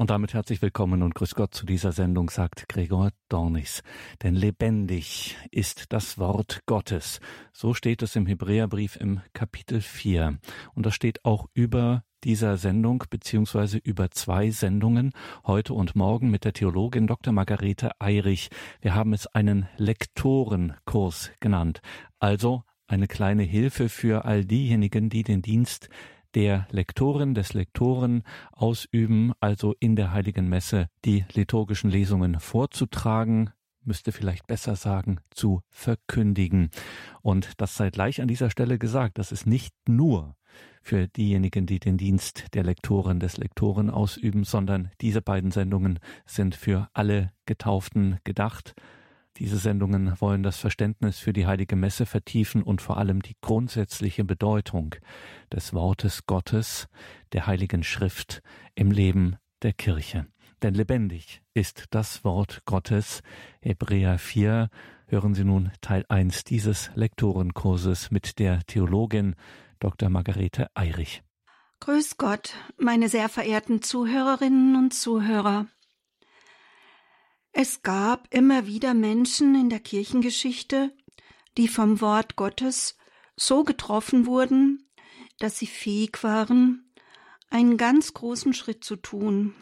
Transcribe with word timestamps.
Und 0.00 0.08
damit 0.08 0.32
herzlich 0.32 0.62
willkommen 0.62 1.02
und 1.02 1.14
grüß 1.14 1.34
Gott 1.34 1.52
zu 1.52 1.66
dieser 1.66 1.92
Sendung, 1.92 2.30
sagt 2.30 2.70
Gregor 2.70 3.10
Dornis. 3.28 3.82
Denn 4.22 4.34
lebendig 4.34 5.36
ist 5.50 5.92
das 5.92 6.16
Wort 6.16 6.60
Gottes. 6.64 7.20
So 7.52 7.74
steht 7.74 8.00
es 8.00 8.16
im 8.16 8.24
Hebräerbrief 8.24 8.96
im 8.96 9.20
Kapitel 9.34 9.82
4. 9.82 10.38
Und 10.72 10.86
das 10.86 10.94
steht 10.94 11.22
auch 11.26 11.48
über 11.52 12.02
dieser 12.24 12.56
Sendung 12.56 13.04
beziehungsweise 13.10 13.76
über 13.76 14.10
zwei 14.10 14.50
Sendungen 14.50 15.12
heute 15.44 15.74
und 15.74 15.94
morgen 15.94 16.30
mit 16.30 16.46
der 16.46 16.54
Theologin 16.54 17.06
Dr. 17.06 17.34
Margarete 17.34 17.90
Eirich. 18.00 18.48
Wir 18.80 18.94
haben 18.94 19.12
es 19.12 19.26
einen 19.26 19.68
Lektorenkurs 19.76 21.30
genannt. 21.40 21.82
Also 22.18 22.62
eine 22.86 23.06
kleine 23.06 23.42
Hilfe 23.42 23.90
für 23.90 24.24
all 24.24 24.46
diejenigen, 24.46 25.10
die 25.10 25.24
den 25.24 25.42
Dienst 25.42 25.90
der 26.34 26.66
Lektorin, 26.70 27.34
des 27.34 27.54
Lektoren 27.54 28.22
ausüben, 28.52 29.32
also 29.40 29.74
in 29.80 29.96
der 29.96 30.12
Heiligen 30.12 30.48
Messe 30.48 30.88
die 31.04 31.24
liturgischen 31.32 31.90
Lesungen 31.90 32.38
vorzutragen, 32.40 33.50
müsste 33.82 34.12
vielleicht 34.12 34.46
besser 34.46 34.76
sagen, 34.76 35.20
zu 35.30 35.62
verkündigen. 35.70 36.70
Und 37.22 37.60
das 37.60 37.76
sei 37.76 37.90
gleich 37.90 38.20
an 38.20 38.28
dieser 38.28 38.50
Stelle 38.50 38.78
gesagt, 38.78 39.18
das 39.18 39.32
ist 39.32 39.46
nicht 39.46 39.74
nur 39.88 40.36
für 40.82 41.08
diejenigen, 41.08 41.66
die 41.66 41.78
den 41.78 41.96
Dienst 41.96 42.54
der 42.54 42.64
Lektoren, 42.64 43.20
des 43.20 43.36
Lektoren 43.36 43.90
ausüben, 43.90 44.44
sondern 44.44 44.90
diese 45.00 45.22
beiden 45.22 45.50
Sendungen 45.50 45.98
sind 46.26 46.54
für 46.54 46.88
alle 46.92 47.32
Getauften 47.46 48.18
gedacht. 48.24 48.74
Diese 49.40 49.56
Sendungen 49.56 50.20
wollen 50.20 50.42
das 50.42 50.58
Verständnis 50.58 51.18
für 51.18 51.32
die 51.32 51.46
heilige 51.46 51.74
Messe 51.74 52.04
vertiefen 52.04 52.62
und 52.62 52.82
vor 52.82 52.98
allem 52.98 53.22
die 53.22 53.36
grundsätzliche 53.40 54.22
Bedeutung 54.22 54.94
des 55.50 55.72
Wortes 55.72 56.26
Gottes, 56.26 56.88
der 57.32 57.46
heiligen 57.46 57.82
Schrift 57.82 58.42
im 58.74 58.90
Leben 58.90 59.36
der 59.62 59.72
Kirche. 59.72 60.26
Denn 60.60 60.74
lebendig 60.74 61.40
ist 61.54 61.86
das 61.88 62.22
Wort 62.22 62.60
Gottes. 62.66 63.22
Hebräer 63.62 64.18
4. 64.18 64.68
Hören 65.06 65.32
Sie 65.32 65.44
nun 65.44 65.72
Teil 65.80 66.04
1 66.10 66.44
dieses 66.44 66.90
Lektorenkurses 66.94 68.10
mit 68.10 68.38
der 68.38 68.60
Theologin 68.66 69.36
Dr. 69.78 70.10
Margarete 70.10 70.68
Eirich. 70.74 71.22
Grüß 71.80 72.18
Gott, 72.18 72.52
meine 72.76 73.08
sehr 73.08 73.30
verehrten 73.30 73.80
Zuhörerinnen 73.80 74.76
und 74.76 74.92
Zuhörer. 74.92 75.66
Es 77.52 77.82
gab 77.82 78.32
immer 78.32 78.66
wieder 78.66 78.94
Menschen 78.94 79.54
in 79.54 79.70
der 79.70 79.80
Kirchengeschichte, 79.80 80.94
die 81.56 81.68
vom 81.68 82.00
Wort 82.00 82.36
Gottes 82.36 82.96
so 83.36 83.64
getroffen 83.64 84.26
wurden, 84.26 84.88
dass 85.38 85.58
sie 85.58 85.66
fähig 85.66 86.22
waren, 86.22 86.92
einen 87.48 87.76
ganz 87.76 88.14
großen 88.14 88.54
Schritt 88.54 88.84
zu 88.84 88.96
tun. 88.96 89.54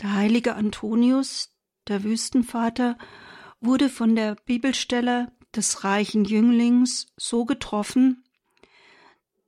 Der 0.00 0.14
heilige 0.14 0.54
Antonius, 0.54 1.54
der 1.86 2.02
Wüstenvater, 2.02 2.98
wurde 3.60 3.88
von 3.88 4.16
der 4.16 4.34
Bibelstelle 4.46 5.32
des 5.54 5.84
reichen 5.84 6.24
Jünglings 6.24 7.08
so 7.16 7.44
getroffen, 7.44 8.24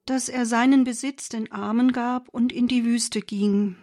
dass 0.04 0.28
er 0.28 0.46
seinen 0.46 0.84
Besitz 0.84 1.28
den 1.28 1.50
Armen 1.50 1.92
gab 1.92 2.28
und 2.28 2.52
in 2.52 2.68
die 2.68 2.84
Wüste 2.84 3.20
ging. 3.20 3.76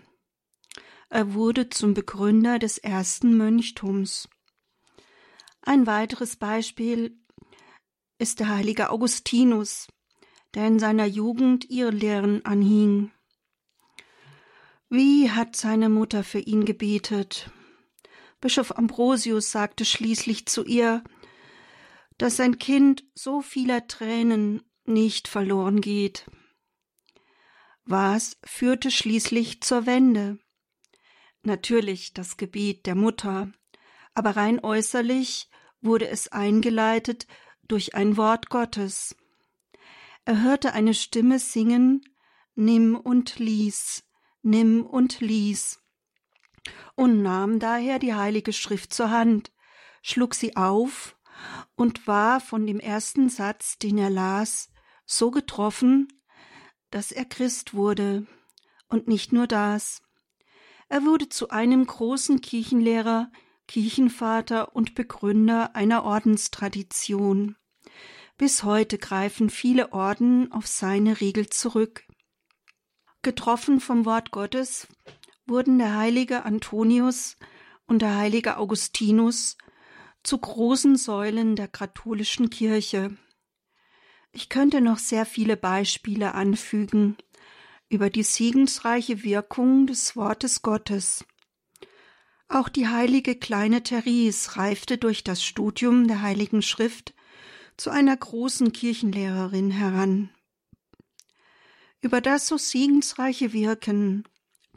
Er 1.10 1.34
wurde 1.34 1.70
zum 1.70 1.96
Begründer 1.96 2.60
des 2.60 2.78
ersten 2.78 3.36
Mönchtums. 3.36 4.30
Ein 5.62 5.88
weiteres 5.88 6.36
Beispiel 6.36 7.18
ist 8.20 8.40
der 8.40 8.50
heilige 8.50 8.92
Augustinus, 8.92 9.88
der 10.54 10.68
in 10.68 10.78
seiner 10.78 11.06
Jugend 11.06 11.70
ihr 11.70 11.92
Lehren 11.92 12.46
anhing. 12.46 13.12
Wie 14.90 15.32
hat 15.32 15.56
seine 15.56 15.90
Mutter 15.90 16.24
für 16.24 16.40
ihn 16.40 16.66
gebetet? 16.66 17.50
Bischof 18.40 18.78
Ambrosius 18.78 19.52
sagte 19.52 19.86
schließlich 19.86 20.46
zu 20.46 20.64
ihr, 20.64 21.04
dass 22.18 22.38
sein 22.38 22.60
Kind 22.60 23.04
so 23.16 23.42
vieler 23.42 23.88
Tränen 23.88 24.62
nicht 24.86 25.28
verloren 25.28 25.81
geht. 25.81 26.30
Was 27.86 28.38
führte 28.44 28.92
schließlich 28.92 29.62
zur 29.62 29.86
Wende? 29.86 30.40
Natürlich 31.44 32.13
das 32.13 32.38
Gebet 32.38 32.85
der 32.85 32.95
Mutter, 32.95 33.51
aber 34.13 34.35
rein 34.35 34.59
äußerlich 34.63 35.50
wurde 35.81 36.07
es 36.07 36.29
eingeleitet 36.29 37.27
durch 37.67 37.95
ein 37.95 38.17
Wort 38.17 38.50
Gottes. 38.50 39.16
Er 40.25 40.41
hörte 40.41 40.73
eine 40.73 40.94
Stimme 40.94 41.39
singen 41.39 42.01
Nimm 42.55 42.97
und 42.97 43.39
lies, 43.39 44.03
nimm 44.41 44.85
und 44.85 45.22
lies, 45.22 45.79
und 46.95 47.22
nahm 47.22 47.59
daher 47.59 48.00
die 48.00 48.13
heilige 48.13 48.51
Schrift 48.51 48.94
zur 48.94 49.11
Hand, 49.11 49.53
schlug 50.01 50.35
sie 50.35 50.57
auf 50.57 51.16
und 51.75 52.06
war 52.06 52.41
von 52.41 52.67
dem 52.67 52.81
ersten 52.81 53.29
Satz, 53.29 53.77
den 53.77 53.97
er 53.97 54.09
las, 54.09 54.69
so 55.06 55.31
getroffen, 55.31 56.09
dass 56.91 57.13
er 57.13 57.23
Christ 57.23 57.73
wurde, 57.73 58.27
und 58.89 59.07
nicht 59.07 59.31
nur 59.31 59.47
das. 59.47 60.01
Er 60.89 61.05
wurde 61.05 61.29
zu 61.29 61.50
einem 61.50 61.85
großen 61.85 62.41
Kirchenlehrer, 62.41 63.31
Kirchenvater 63.67 64.75
und 64.75 64.95
Begründer 64.95 65.75
einer 65.75 66.03
Ordenstradition. 66.03 67.55
Bis 68.38 68.63
heute 68.63 68.97
greifen 68.97 69.51
viele 69.51 69.94
Orden 69.94 70.51
auf 70.51 70.66
seine 70.66 71.22
Regel 71.22 71.47
zurück. 71.50 72.03
Getroffen 73.22 73.79
vom 73.79 74.05
Wort 74.05 74.31
Gottes 74.31 74.88
wurden 75.45 75.77
der 75.77 75.95
heilige 75.95 76.45
Antonius 76.45 77.38
und 77.85 78.01
der 78.01 78.16
heilige 78.16 78.57
Augustinus 78.57 79.57
zu 80.23 80.38
großen 80.38 80.95
Säulen 80.95 81.56
der 81.56 81.67
katholischen 81.67 82.50
Kirche. 82.50 83.16
Ich 84.31 84.50
könnte 84.50 84.81
noch 84.81 84.97
sehr 84.97 85.25
viele 85.25 85.57
Beispiele 85.57 86.33
anfügen, 86.33 87.17
über 87.89 88.09
die 88.09 88.23
segensreiche 88.23 89.23
Wirkung 89.23 89.88
des 89.88 90.16
Wortes 90.16 90.61
Gottes. 90.61 91.25
Auch 92.47 92.69
die 92.69 92.88
heilige 92.88 93.35
kleine 93.35 93.83
Therese 93.83 94.57
reifte 94.57 94.97
durch 94.97 95.23
das 95.23 95.44
Studium 95.44 96.07
der 96.07 96.22
Heiligen 96.22 96.61
Schrift 96.61 97.13
zu 97.77 97.89
einer 97.89 98.16
großen 98.16 98.72
Kirchenlehrerin 98.72 99.72
heran. 99.72 100.29
Über 102.01 102.22
das 102.22 102.47
so 102.47 102.57
segensreiche 102.57 103.53
Wirken 103.53 104.23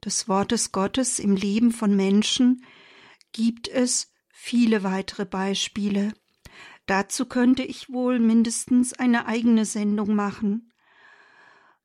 des 0.04 0.28
Wortes 0.28 0.72
Gottes 0.72 1.18
im 1.18 1.36
Leben 1.36 1.72
von 1.72 1.94
Menschen 1.94 2.64
gibt 3.32 3.68
es 3.68 4.12
viele 4.28 4.82
weitere 4.82 5.24
Beispiele. 5.24 6.14
Dazu 6.86 7.26
könnte 7.26 7.62
ich 7.62 7.90
wohl 7.90 8.18
mindestens 8.18 8.92
eine 8.92 9.26
eigene 9.26 9.64
Sendung 9.64 10.14
machen. 10.14 10.71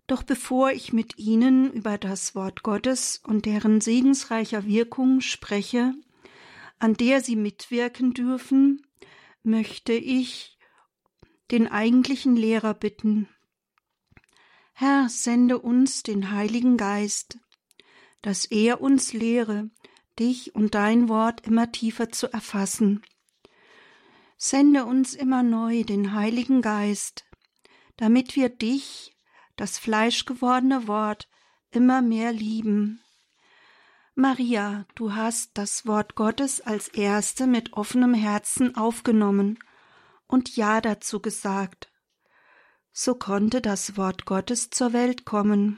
Doch 0.08 0.24
bevor 0.24 0.72
ich 0.72 0.94
mit 0.94 1.18
Ihnen 1.18 1.72
über 1.72 1.98
das 1.98 2.34
Wort 2.34 2.64
Gottes 2.64 3.22
und 3.26 3.46
deren 3.46 3.82
segensreicher 3.82 4.66
Wirkung 4.66 5.20
spreche, 5.20 5.94
an 6.80 6.94
der 6.94 7.22
Sie 7.22 7.36
mitwirken 7.36 8.14
dürfen, 8.14 8.86
möchte 9.44 9.94
ich 9.94 10.58
den 11.52 11.68
eigentlichen 11.68 12.36
Lehrer 12.36 12.74
bitten. 12.74 13.28
Herr, 14.74 15.10
sende 15.10 15.60
uns 15.60 16.04
den 16.04 16.32
Heiligen 16.32 16.78
Geist, 16.78 17.40
dass 18.22 18.46
er 18.46 18.80
uns 18.80 19.12
lehre, 19.12 19.70
dich 20.20 20.56
und 20.56 20.76
dein 20.76 21.10
Wort 21.10 21.46
immer 21.46 21.72
tiefer 21.72 22.12
zu 22.12 22.32
erfassen. 22.32 23.02
Sende 24.38 24.86
uns 24.86 25.16
immer 25.16 25.44
neu 25.44 25.84
den 25.84 26.14
Heiligen 26.14 26.62
Geist, 26.62 27.26
damit 27.96 28.36
wir 28.36 28.50
dich 28.50 29.17
das 29.58 29.78
fleischgewordene 29.78 30.88
Wort 30.88 31.28
immer 31.72 32.02
mehr 32.02 32.32
lieben. 32.32 33.02
Maria, 34.16 34.86
du 34.96 35.14
hast 35.14 35.52
das 35.56 35.86
Wort 35.86 36.16
Gottes 36.16 36.62
als 36.62 36.88
erste 36.88 37.46
mit 37.46 37.74
offenem 37.74 38.14
Herzen 38.14 38.76
aufgenommen 38.76 39.60
und 40.26 40.56
Ja 40.56 40.82
dazu 40.82 41.22
gesagt. 41.22 41.92
So 42.92 43.14
konnte 43.14 43.62
das 43.62 43.96
Wort 43.96 44.26
Gottes 44.26 44.72
zur 44.72 44.94
Welt 44.94 45.26
kommen. 45.26 45.78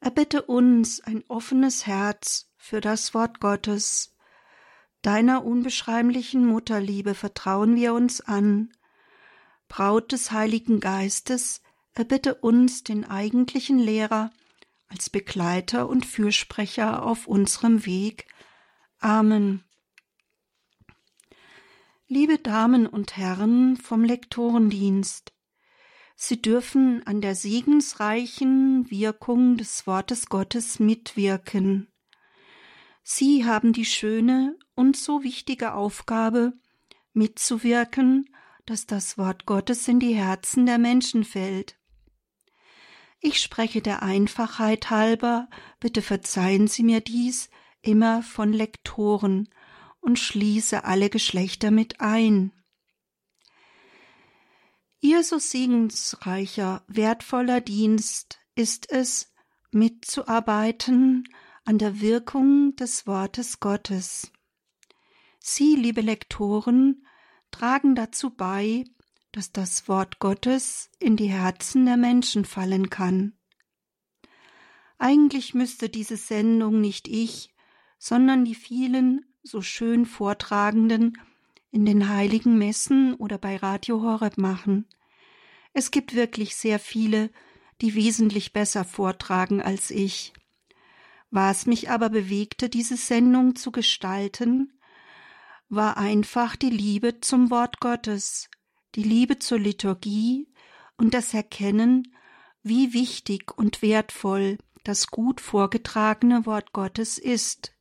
Erbitte 0.00 0.42
uns 0.42 1.00
ein 1.02 1.22
offenes 1.28 1.86
Herz 1.86 2.50
für 2.56 2.80
das 2.80 3.12
Wort 3.12 3.40
Gottes. 3.40 4.16
Deiner 5.02 5.44
unbeschreiblichen 5.44 6.46
Mutterliebe 6.46 7.14
vertrauen 7.14 7.76
wir 7.76 7.92
uns 7.92 8.22
an. 8.22 8.72
Braut 9.68 10.12
des 10.12 10.32
Heiligen 10.32 10.80
Geistes, 10.80 11.60
erbitte 12.00 12.34
uns 12.36 12.82
den 12.82 13.04
eigentlichen 13.04 13.78
Lehrer 13.78 14.30
als 14.88 15.10
Begleiter 15.10 15.86
und 15.86 16.06
Fürsprecher 16.06 17.02
auf 17.02 17.26
unserem 17.26 17.84
Weg. 17.84 18.26
Amen. 19.00 19.64
Liebe 22.08 22.38
Damen 22.38 22.86
und 22.86 23.18
Herren 23.18 23.76
vom 23.76 24.02
Lektorendienst, 24.02 25.34
Sie 26.16 26.40
dürfen 26.40 27.06
an 27.06 27.20
der 27.20 27.34
segensreichen 27.34 28.90
Wirkung 28.90 29.58
des 29.58 29.86
Wortes 29.86 30.26
Gottes 30.30 30.80
mitwirken. 30.80 31.92
Sie 33.02 33.44
haben 33.44 33.74
die 33.74 33.84
schöne 33.84 34.56
und 34.74 34.96
so 34.96 35.22
wichtige 35.22 35.74
Aufgabe, 35.74 36.54
mitzuwirken, 37.12 38.34
dass 38.64 38.86
das 38.86 39.18
Wort 39.18 39.44
Gottes 39.44 39.86
in 39.86 40.00
die 40.00 40.14
Herzen 40.14 40.64
der 40.64 40.78
Menschen 40.78 41.24
fällt. 41.24 41.79
Ich 43.20 43.40
spreche 43.40 43.82
der 43.82 44.02
Einfachheit 44.02 44.88
halber, 44.88 45.48
bitte 45.78 46.00
verzeihen 46.00 46.68
Sie 46.68 46.82
mir 46.82 47.00
dies, 47.00 47.50
immer 47.82 48.22
von 48.22 48.52
Lektoren 48.52 49.48
und 50.00 50.18
schließe 50.18 50.84
alle 50.84 51.10
Geschlechter 51.10 51.70
mit 51.70 52.00
ein. 52.00 52.52
Ihr 55.00 55.22
so 55.22 55.38
segensreicher, 55.38 56.82
wertvoller 56.88 57.60
Dienst 57.60 58.38
ist 58.54 58.90
es, 58.90 59.32
mitzuarbeiten 59.70 61.24
an 61.64 61.78
der 61.78 62.00
Wirkung 62.00 62.74
des 62.76 63.06
Wortes 63.06 63.60
Gottes. 63.60 64.32
Sie, 65.38 65.76
liebe 65.76 66.00
Lektoren, 66.00 67.06
tragen 67.50 67.94
dazu 67.94 68.30
bei, 68.30 68.84
dass 69.32 69.52
das 69.52 69.88
Wort 69.88 70.18
Gottes 70.18 70.90
in 70.98 71.16
die 71.16 71.28
Herzen 71.28 71.86
der 71.86 71.96
Menschen 71.96 72.44
fallen 72.44 72.90
kann. 72.90 73.32
Eigentlich 74.98 75.54
müsste 75.54 75.88
diese 75.88 76.16
Sendung 76.16 76.80
nicht 76.80 77.08
ich, 77.08 77.54
sondern 77.98 78.44
die 78.44 78.54
vielen 78.54 79.24
so 79.42 79.62
schön 79.62 80.04
Vortragenden 80.04 81.18
in 81.70 81.86
den 81.86 82.08
heiligen 82.08 82.58
Messen 82.58 83.14
oder 83.14 83.38
bei 83.38 83.56
Radio 83.56 84.02
Horeb 84.02 84.36
machen. 84.36 84.86
Es 85.72 85.90
gibt 85.90 86.14
wirklich 86.14 86.56
sehr 86.56 86.78
viele, 86.78 87.30
die 87.80 87.94
wesentlich 87.94 88.52
besser 88.52 88.84
vortragen 88.84 89.62
als 89.62 89.90
ich. 89.90 90.32
Was 91.30 91.66
mich 91.66 91.90
aber 91.90 92.10
bewegte, 92.10 92.68
diese 92.68 92.96
Sendung 92.96 93.54
zu 93.54 93.70
gestalten, 93.70 94.72
war 95.68 95.96
einfach 95.96 96.56
die 96.56 96.70
Liebe 96.70 97.20
zum 97.20 97.50
Wort 97.50 97.78
Gottes, 97.78 98.50
die 98.94 99.02
Liebe 99.02 99.38
zur 99.38 99.58
Liturgie 99.58 100.48
und 100.96 101.14
das 101.14 101.34
Erkennen, 101.34 102.14
wie 102.62 102.92
wichtig 102.92 103.56
und 103.56 103.82
wertvoll 103.82 104.58
das 104.84 105.06
gut 105.08 105.40
vorgetragene 105.40 106.46
Wort 106.46 106.72
Gottes 106.72 107.18
ist. 107.18 107.74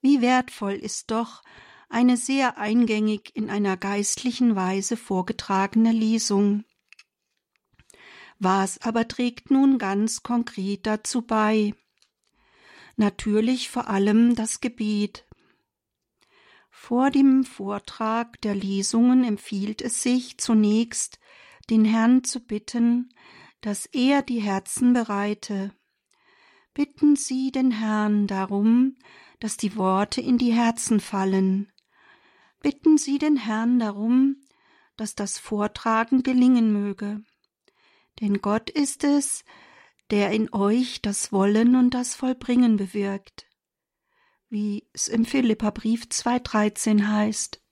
Wie 0.00 0.20
wertvoll 0.20 0.72
ist 0.72 1.10
doch 1.10 1.42
eine 1.88 2.16
sehr 2.16 2.58
eingängig 2.58 3.30
in 3.34 3.50
einer 3.50 3.76
geistlichen 3.76 4.56
Weise 4.56 4.96
vorgetragene 4.96 5.92
Lesung. 5.92 6.64
Was 8.38 8.80
aber 8.80 9.06
trägt 9.06 9.50
nun 9.50 9.78
ganz 9.78 10.22
konkret 10.22 10.86
dazu 10.86 11.22
bei? 11.22 11.74
Natürlich 12.96 13.70
vor 13.70 13.88
allem 13.88 14.34
das 14.34 14.60
Gebet. 14.60 15.24
Vor 16.84 17.12
dem 17.12 17.44
Vortrag 17.44 18.40
der 18.40 18.56
Lesungen 18.56 19.22
empfiehlt 19.22 19.80
es 19.80 20.02
sich 20.02 20.38
zunächst, 20.38 21.20
den 21.70 21.84
Herrn 21.84 22.24
zu 22.24 22.40
bitten, 22.40 23.14
dass 23.60 23.86
er 23.86 24.20
die 24.22 24.40
Herzen 24.40 24.92
bereite. 24.92 25.72
Bitten 26.74 27.14
Sie 27.14 27.52
den 27.52 27.70
Herrn 27.70 28.26
darum, 28.26 28.96
dass 29.38 29.56
die 29.56 29.76
Worte 29.76 30.20
in 30.20 30.38
die 30.38 30.52
Herzen 30.52 30.98
fallen. 30.98 31.70
Bitten 32.60 32.98
Sie 32.98 33.18
den 33.18 33.36
Herrn 33.36 33.78
darum, 33.78 34.40
dass 34.96 35.14
das 35.14 35.38
Vortragen 35.38 36.24
gelingen 36.24 36.72
möge. 36.72 37.22
Denn 38.20 38.40
Gott 38.40 38.70
ist 38.70 39.04
es, 39.04 39.44
der 40.10 40.32
in 40.32 40.52
euch 40.52 41.00
das 41.00 41.30
Wollen 41.30 41.76
und 41.76 41.94
das 41.94 42.16
Vollbringen 42.16 42.76
bewirkt 42.76 43.46
wie 44.52 44.86
es 44.92 45.08
im 45.08 45.24
Philipperbrief 45.24 46.04
2,13 46.04 47.08
heißt. 47.08 47.62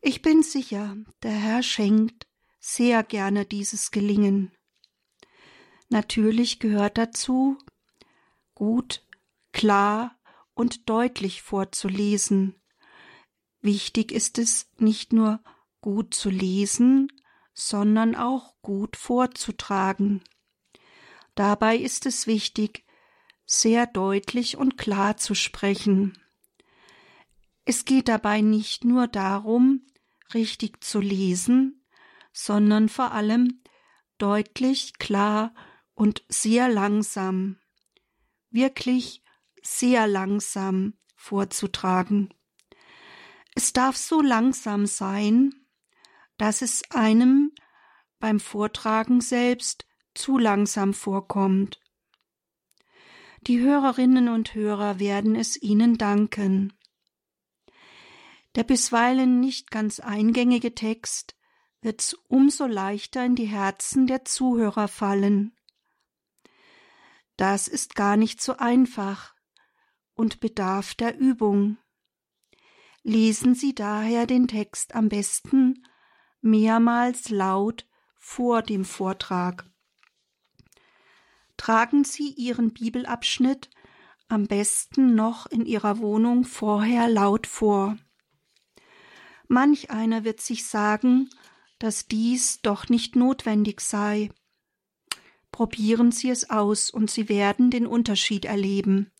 Ich 0.00 0.22
bin 0.22 0.44
sicher, 0.44 0.96
der 1.24 1.32
Herr 1.32 1.64
schenkt 1.64 2.28
sehr 2.60 3.02
gerne 3.02 3.44
dieses 3.44 3.90
Gelingen. 3.90 4.52
Natürlich 5.88 6.60
gehört 6.60 6.96
dazu, 6.96 7.58
gut, 8.54 9.04
klar 9.50 10.16
und 10.54 10.88
deutlich 10.88 11.42
vorzulesen. 11.42 12.54
Wichtig 13.60 14.12
ist 14.12 14.38
es 14.38 14.70
nicht 14.78 15.12
nur 15.12 15.42
gut 15.80 16.14
zu 16.14 16.30
lesen, 16.30 17.12
sondern 17.52 18.14
auch 18.14 18.54
gut 18.62 18.96
vorzutragen. 18.96 20.22
Dabei 21.34 21.76
ist 21.76 22.06
es 22.06 22.28
wichtig, 22.28 22.84
sehr 23.52 23.86
deutlich 23.86 24.56
und 24.56 24.78
klar 24.78 25.18
zu 25.18 25.34
sprechen. 25.34 26.18
Es 27.66 27.84
geht 27.84 28.08
dabei 28.08 28.40
nicht 28.40 28.82
nur 28.82 29.08
darum, 29.08 29.86
richtig 30.32 30.82
zu 30.82 31.00
lesen, 31.00 31.84
sondern 32.32 32.88
vor 32.88 33.12
allem 33.12 33.62
deutlich, 34.16 34.94
klar 34.98 35.54
und 35.92 36.24
sehr 36.28 36.70
langsam, 36.70 37.58
wirklich 38.50 39.22
sehr 39.62 40.06
langsam 40.06 40.94
vorzutragen. 41.14 42.32
Es 43.54 43.74
darf 43.74 43.98
so 43.98 44.22
langsam 44.22 44.86
sein, 44.86 45.54
dass 46.38 46.62
es 46.62 46.90
einem 46.90 47.52
beim 48.18 48.40
Vortragen 48.40 49.20
selbst 49.20 49.86
zu 50.14 50.38
langsam 50.38 50.94
vorkommt 50.94 51.81
die 53.46 53.60
Hörerinnen 53.60 54.28
und 54.28 54.54
Hörer 54.54 55.00
werden 55.00 55.34
es 55.34 55.60
Ihnen 55.60 55.98
danken. 55.98 56.72
Der 58.54 58.64
bisweilen 58.64 59.40
nicht 59.40 59.70
ganz 59.70 59.98
eingängige 59.98 60.74
Text 60.74 61.36
wird 61.80 62.16
umso 62.28 62.66
leichter 62.66 63.24
in 63.24 63.34
die 63.34 63.46
Herzen 63.46 64.06
der 64.06 64.24
Zuhörer 64.24 64.86
fallen. 64.86 65.56
Das 67.36 67.66
ist 67.66 67.96
gar 67.96 68.16
nicht 68.16 68.40
so 68.40 68.56
einfach 68.58 69.34
und 70.14 70.38
bedarf 70.38 70.94
der 70.94 71.18
Übung. 71.18 71.78
Lesen 73.02 73.56
Sie 73.56 73.74
daher 73.74 74.26
den 74.26 74.46
Text 74.46 74.94
am 74.94 75.08
besten 75.08 75.84
mehrmals 76.40 77.30
laut 77.30 77.88
vor 78.18 78.62
dem 78.62 78.84
Vortrag 78.84 79.71
tragen 81.62 82.02
Sie 82.02 82.30
Ihren 82.30 82.72
Bibelabschnitt 82.72 83.70
am 84.26 84.48
besten 84.48 85.14
noch 85.14 85.46
in 85.46 85.64
Ihrer 85.64 85.98
Wohnung 85.98 86.42
vorher 86.44 87.08
laut 87.08 87.46
vor. 87.46 87.96
Manch 89.46 89.92
einer 89.92 90.24
wird 90.24 90.40
sich 90.40 90.66
sagen, 90.66 91.30
dass 91.78 92.08
dies 92.08 92.62
doch 92.62 92.88
nicht 92.88 93.14
notwendig 93.14 93.80
sei. 93.80 94.30
Probieren 95.52 96.10
Sie 96.10 96.30
es 96.30 96.50
aus 96.50 96.90
und 96.90 97.12
Sie 97.12 97.28
werden 97.28 97.70
den 97.70 97.86
Unterschied 97.86 98.44
erleben. 98.44 99.12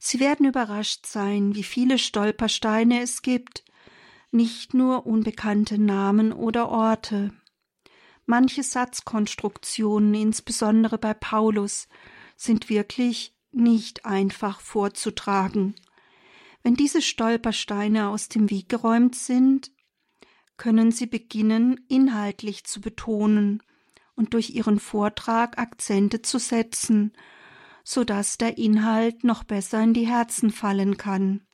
Sie 0.00 0.18
werden 0.18 0.46
überrascht 0.46 1.06
sein, 1.06 1.54
wie 1.54 1.62
viele 1.62 1.98
Stolpersteine 1.98 3.00
es 3.00 3.22
gibt, 3.22 3.64
nicht 4.32 4.74
nur 4.74 5.06
unbekannte 5.06 5.78
Namen 5.78 6.32
oder 6.32 6.68
Orte. 6.68 7.30
Manche 8.30 8.62
Satzkonstruktionen, 8.62 10.14
insbesondere 10.14 10.98
bei 10.98 11.14
Paulus, 11.14 11.88
sind 12.36 12.68
wirklich 12.68 13.34
nicht 13.50 14.06
einfach 14.06 14.60
vorzutragen. 14.60 15.74
Wenn 16.62 16.76
diese 16.76 17.02
Stolpersteine 17.02 18.08
aus 18.08 18.28
dem 18.28 18.48
Weg 18.48 18.68
geräumt 18.68 19.16
sind, 19.16 19.72
können 20.58 20.92
Sie 20.92 21.06
beginnen, 21.06 21.84
inhaltlich 21.88 22.62
zu 22.62 22.80
betonen 22.80 23.64
und 24.14 24.32
durch 24.32 24.50
Ihren 24.50 24.78
Vortrag 24.78 25.58
Akzente 25.58 26.22
zu 26.22 26.38
setzen, 26.38 27.12
so 27.82 28.04
dass 28.04 28.38
der 28.38 28.58
Inhalt 28.58 29.24
noch 29.24 29.42
besser 29.42 29.82
in 29.82 29.92
die 29.92 30.06
Herzen 30.06 30.52
fallen 30.52 30.96
kann. 30.98 31.48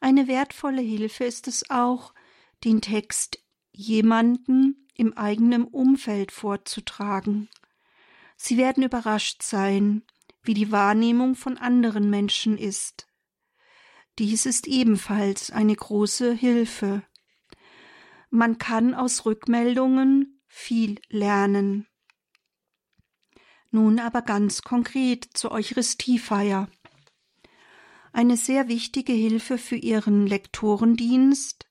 Eine 0.00 0.26
wertvolle 0.26 0.82
Hilfe 0.82 1.22
ist 1.22 1.46
es 1.46 1.70
auch, 1.70 2.12
den 2.64 2.80
Text 2.80 3.38
jemanden 3.70 4.88
im 5.00 5.16
eigenen 5.16 5.64
Umfeld 5.64 6.30
vorzutragen. 6.30 7.48
Sie 8.36 8.58
werden 8.58 8.82
überrascht 8.82 9.42
sein, 9.42 10.02
wie 10.42 10.52
die 10.52 10.70
Wahrnehmung 10.70 11.36
von 11.36 11.56
anderen 11.56 12.10
Menschen 12.10 12.58
ist. 12.58 13.08
Dies 14.18 14.44
ist 14.44 14.66
ebenfalls 14.66 15.50
eine 15.50 15.74
große 15.74 16.34
Hilfe. 16.34 17.02
Man 18.28 18.58
kann 18.58 18.94
aus 18.94 19.24
Rückmeldungen 19.24 20.42
viel 20.46 21.00
lernen. 21.08 21.86
Nun 23.70 24.00
aber 24.00 24.20
ganz 24.20 24.60
konkret 24.60 25.30
zur 25.32 25.52
Eucharistiefeier. 25.52 26.68
Eine 28.12 28.36
sehr 28.36 28.68
wichtige 28.68 29.14
Hilfe 29.14 29.56
für 29.56 29.76
Ihren 29.76 30.26
Lektorendienst 30.26 31.70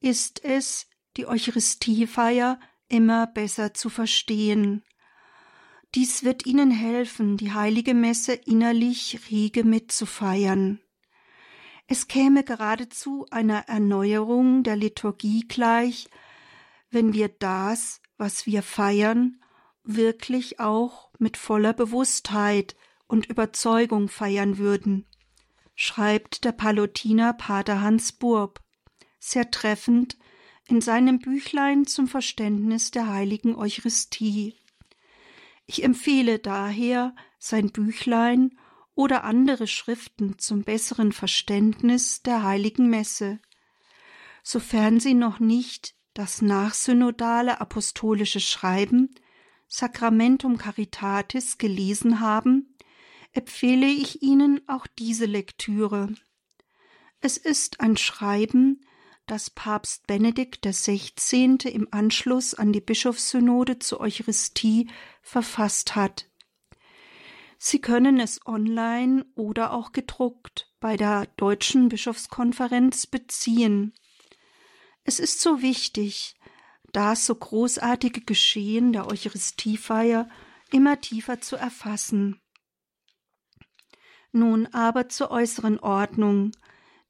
ist 0.00 0.42
es, 0.42 0.86
die 1.16 1.26
Eucharistiefeier 1.26 2.58
immer 2.88 3.26
besser 3.26 3.74
zu 3.74 3.88
verstehen. 3.88 4.82
Dies 5.94 6.24
wird 6.24 6.44
Ihnen 6.44 6.70
helfen, 6.70 7.36
die 7.36 7.52
heilige 7.52 7.94
Messe 7.94 8.32
innerlich 8.32 9.20
rege 9.30 9.64
mitzufeiern. 9.64 10.80
Es 11.86 12.08
käme 12.08 12.42
geradezu 12.44 13.26
einer 13.30 13.68
Erneuerung 13.68 14.62
der 14.62 14.76
Liturgie 14.76 15.46
gleich, 15.46 16.08
wenn 16.90 17.12
wir 17.12 17.28
das, 17.28 18.00
was 18.16 18.46
wir 18.46 18.62
feiern, 18.62 19.40
wirklich 19.82 20.60
auch 20.60 21.10
mit 21.18 21.36
voller 21.36 21.74
Bewusstheit 21.74 22.74
und 23.06 23.26
Überzeugung 23.26 24.08
feiern 24.08 24.58
würden, 24.58 25.06
schreibt 25.74 26.44
der 26.44 26.52
Palutiner 26.52 27.34
Pater 27.34 27.82
Hans 27.82 28.12
Burb, 28.12 28.60
sehr 29.18 29.50
treffend 29.50 30.16
in 30.68 30.80
seinem 30.80 31.18
Büchlein 31.18 31.86
zum 31.86 32.08
Verständnis 32.08 32.90
der 32.90 33.08
heiligen 33.08 33.54
Eucharistie. 33.54 34.54
Ich 35.66 35.82
empfehle 35.82 36.38
daher 36.38 37.14
sein 37.38 37.70
Büchlein 37.70 38.58
oder 38.94 39.24
andere 39.24 39.66
Schriften 39.66 40.38
zum 40.38 40.62
besseren 40.62 41.12
Verständnis 41.12 42.22
der 42.22 42.42
heiligen 42.42 42.88
Messe, 42.88 43.40
sofern 44.42 45.00
Sie 45.00 45.14
noch 45.14 45.40
nicht 45.40 45.94
das 46.14 46.42
nachsynodale 46.42 47.60
apostolische 47.60 48.40
Schreiben 48.40 49.14
Sacramentum 49.66 50.56
Caritatis 50.56 51.58
gelesen 51.58 52.20
haben, 52.20 52.76
empfehle 53.32 53.86
ich 53.86 54.22
Ihnen 54.22 54.60
auch 54.68 54.86
diese 54.86 55.26
Lektüre. 55.26 56.14
Es 57.20 57.36
ist 57.36 57.80
ein 57.80 57.96
Schreiben, 57.96 58.86
das 59.26 59.50
Papst 59.50 60.06
Benedikt 60.06 60.66
XVI. 60.66 61.56
im 61.64 61.88
Anschluss 61.90 62.54
an 62.54 62.72
die 62.72 62.80
Bischofssynode 62.80 63.78
zur 63.78 64.00
Eucharistie 64.00 64.88
verfasst 65.22 65.96
hat. 65.96 66.28
Sie 67.58 67.80
können 67.80 68.20
es 68.20 68.46
online 68.46 69.24
oder 69.34 69.72
auch 69.72 69.92
gedruckt 69.92 70.70
bei 70.80 70.96
der 70.96 71.26
Deutschen 71.36 71.88
Bischofskonferenz 71.88 73.06
beziehen. 73.06 73.94
Es 75.04 75.18
ist 75.18 75.40
so 75.40 75.62
wichtig, 75.62 76.36
das 76.92 77.26
so 77.26 77.34
großartige 77.34 78.20
Geschehen 78.20 78.92
der 78.92 79.06
Eucharistiefeier 79.06 80.28
immer 80.70 81.00
tiefer 81.00 81.40
zu 81.40 81.56
erfassen. 81.56 82.40
Nun 84.32 84.66
aber 84.66 85.08
zur 85.08 85.30
äußeren 85.30 85.78
Ordnung, 85.78 86.52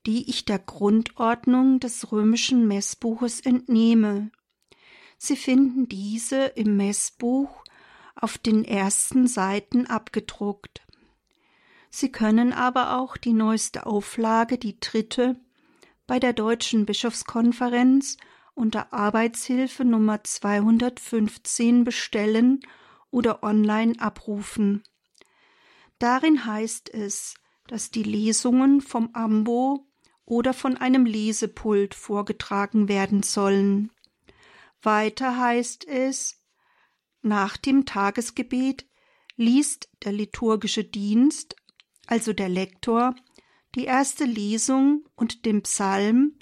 die 0.07 0.29
ich 0.29 0.45
der 0.45 0.59
Grundordnung 0.59 1.81
des 1.81 2.13
römischen 2.13 2.67
Messbuches 2.67 3.41
entnehme. 3.41 4.31
Sie 5.17 5.37
finden 5.37 5.89
diese 5.89 6.45
im 6.45 6.77
Messbuch 6.77 7.65
auf 8.15 8.39
den 8.39 8.65
ersten 8.65 9.27
Seiten 9.27 9.87
abgedruckt. 9.87 10.83
Sie 11.91 12.11
können 12.11 12.53
aber 12.53 12.99
auch 12.99 13.17
die 13.17 13.33
neueste 13.33 13.87
Auflage, 13.87 14.59
die 14.59 14.79
dritte, 14.81 15.41
bei 16.07 16.19
der 16.19 16.33
Deutschen 16.33 16.87
Bischofskonferenz 16.87 18.19
unter 18.55 18.93
Arbeitshilfe 18.93 19.85
Nummer 19.85 20.23
215 20.23 21.85
bestellen 21.85 22.61
oder 23.11 23.43
online 23.43 23.95
abrufen. 23.99 24.83
Darin 25.99 26.45
heißt 26.45 26.93
es, 26.93 27.35
dass 27.67 27.91
die 27.91 28.03
Lesungen 28.03 28.81
vom 28.81 29.11
Ambo 29.13 29.87
oder 30.27 30.55
von 30.55 30.77
einem 30.77 31.07
Lesepult 31.07 31.95
vorgetragen 31.95 32.89
werden 32.89 33.23
sollen. 33.23 33.91
Weiter 34.83 35.39
heißt 35.39 35.87
es, 35.87 36.43
nach 37.23 37.57
dem 37.57 37.87
Tagesgebet 37.87 38.87
liest 39.37 39.89
der 40.05 40.13
liturgische 40.13 40.85
Dienst, 40.85 41.57
also 42.07 42.33
der 42.33 42.49
Lektor, 42.49 43.15
die 43.75 43.85
erste 43.85 44.25
Lesung 44.25 45.05
und 45.17 45.47
den 45.47 45.63
Psalm 45.63 46.39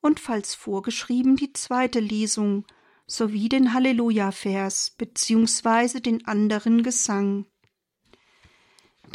und 0.00 0.20
falls 0.20 0.54
vorgeschrieben 0.54 1.36
die 1.36 1.52
zweite 1.52 2.00
Lesung 2.00 2.64
sowie 3.06 3.48
den 3.48 3.74
Halleluja-Vers 3.74 4.94
beziehungsweise 4.96 6.00
den 6.00 6.26
anderen 6.26 6.82
Gesang. 6.82 7.46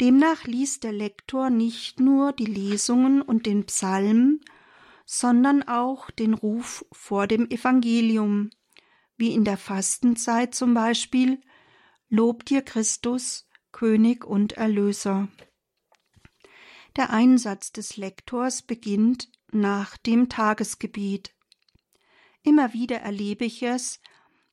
Demnach 0.00 0.44
liest 0.44 0.84
der 0.84 0.92
Lektor 0.92 1.48
nicht 1.48 2.00
nur 2.00 2.32
die 2.32 2.44
Lesungen 2.44 3.22
und 3.22 3.46
den 3.46 3.64
Psalm, 3.64 4.40
sondern 5.06 5.62
auch 5.62 6.10
den 6.10 6.34
Ruf 6.34 6.84
vor 6.92 7.26
dem 7.26 7.48
Evangelium, 7.48 8.50
wie 9.16 9.32
in 9.32 9.44
der 9.44 9.56
Fastenzeit 9.56 10.54
zum 10.54 10.74
Beispiel 10.74 11.40
Lob 12.08 12.44
dir 12.44 12.62
Christus, 12.62 13.48
König 13.72 14.24
und 14.24 14.52
Erlöser. 14.52 15.28
Der 16.96 17.10
Einsatz 17.10 17.72
des 17.72 17.96
Lektors 17.96 18.62
beginnt 18.62 19.30
nach 19.50 19.96
dem 19.96 20.28
Tagesgebet. 20.28 21.34
Immer 22.42 22.72
wieder 22.74 22.98
erlebe 23.00 23.44
ich 23.44 23.62
es, 23.62 24.00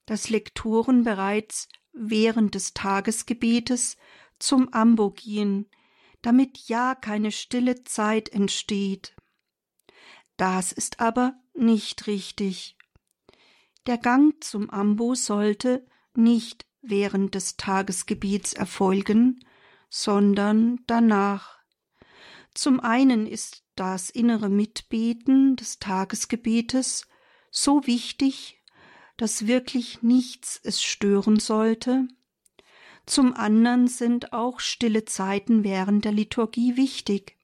dass 0.06 0.30
Lektoren 0.30 1.04
bereits 1.04 1.70
während 1.94 2.56
des 2.56 2.74
Tagesgebetes 2.74 3.98
zum 4.44 4.74
Ambo 4.74 5.12
gehen, 5.12 5.70
damit 6.22 6.68
ja 6.68 6.96
keine 6.96 7.32
stille 7.32 7.86
Zeit 7.86 8.28
entsteht. 8.28 9.16
Das 10.36 10.74
ist 10.74 11.00
aber 11.00 11.36
nicht 11.54 12.08
richtig. 12.08 12.78
Der 13.88 13.98
Gang 13.98 14.44
zum 14.44 14.70
Ambo 14.70 15.16
sollte 15.16 15.86
nicht 16.14 16.66
während 16.82 17.36
des 17.36 17.56
Tagesgebets 17.56 18.52
erfolgen, 18.52 19.40
sondern 19.90 20.82
danach. 20.88 21.60
Zum 22.54 22.82
einen 22.82 23.26
ist 23.28 23.64
das 23.76 24.10
innere 24.10 24.50
Mitbeten 24.50 25.56
des 25.56 25.80
Tagesgebetes 25.80 27.08
so 27.50 27.88
wichtig, 27.88 28.62
dass 29.16 29.48
wirklich 29.48 30.02
nichts 30.02 30.60
es 30.64 30.84
stören 30.84 31.40
sollte. 31.40 32.10
Zum 33.06 33.34
anderen 33.34 33.88
sind 33.88 34.32
auch 34.32 34.60
stille 34.60 35.06
Zeiten 35.06 35.64
während 35.64 36.06
der 36.06 36.14
Liturgie 36.14 36.78
wichtig. 36.78 37.38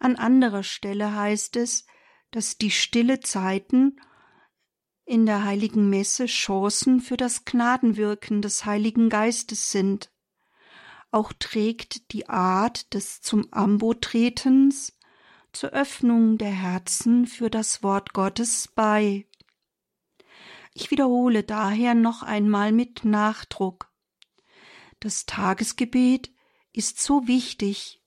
An 0.00 0.16
anderer 0.16 0.62
Stelle 0.62 1.14
heißt 1.14 1.56
es, 1.56 1.86
dass 2.30 2.58
die 2.58 2.70
stille 2.70 3.20
Zeiten 3.20 4.00
in 5.04 5.24
der 5.24 5.44
heiligen 5.44 5.88
Messe 5.88 6.26
Chancen 6.26 7.00
für 7.00 7.16
das 7.16 7.44
Gnadenwirken 7.44 8.42
des 8.42 8.66
Heiligen 8.66 9.08
Geistes 9.08 9.72
sind. 9.72 10.12
Auch 11.10 11.32
trägt 11.32 12.12
die 12.12 12.28
Art 12.28 12.92
des 12.92 13.22
zum 13.22 13.50
Ambo 13.50 13.94
tretens 13.94 14.98
zur 15.52 15.70
Öffnung 15.70 16.36
der 16.36 16.50
Herzen 16.50 17.26
für 17.26 17.48
das 17.48 17.82
Wort 17.82 18.12
Gottes 18.12 18.68
bei. 18.68 19.26
Ich 20.74 20.90
wiederhole 20.90 21.42
daher 21.42 21.94
noch 21.94 22.22
einmal 22.22 22.72
mit 22.72 23.04
Nachdruck. 23.04 23.87
Das 25.00 25.26
Tagesgebet 25.26 26.30
ist 26.72 27.00
so 27.00 27.26
wichtig, 27.26 28.02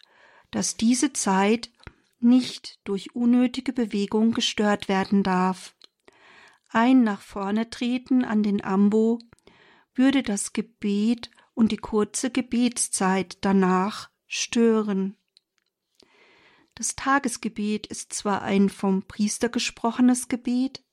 dass 0.52 0.78
diese 0.78 1.14
Zeit 1.14 1.72
nicht 2.20 2.80
durch 2.84 3.16
unnötige 3.16 3.74
Bewegung 3.74 4.32
gestört 4.32 4.88
werden 4.88 5.24
darf 5.24 5.76
ein 6.74 7.04
nach 7.04 7.22
vorne 7.22 7.70
treten 7.70 8.24
an 8.24 8.44
den 8.44 8.64
Ambo 8.64 9.20
würde 9.94 10.24
das 10.24 10.54
Gebet 10.54 11.30
und 11.54 11.74
die 11.74 11.78
kurze 11.78 12.32
Gebetszeit 12.32 13.40
danach 13.42 14.10
stören. 14.26 15.18
Das 16.76 16.96
Tagesgebet 16.96 17.88
ist 17.88 18.14
zwar 18.14 18.42
ein 18.44 18.70
vom 18.70 19.04
Priester 19.04 19.50
gesprochenes 19.50 20.30
Gebet, 20.30 20.86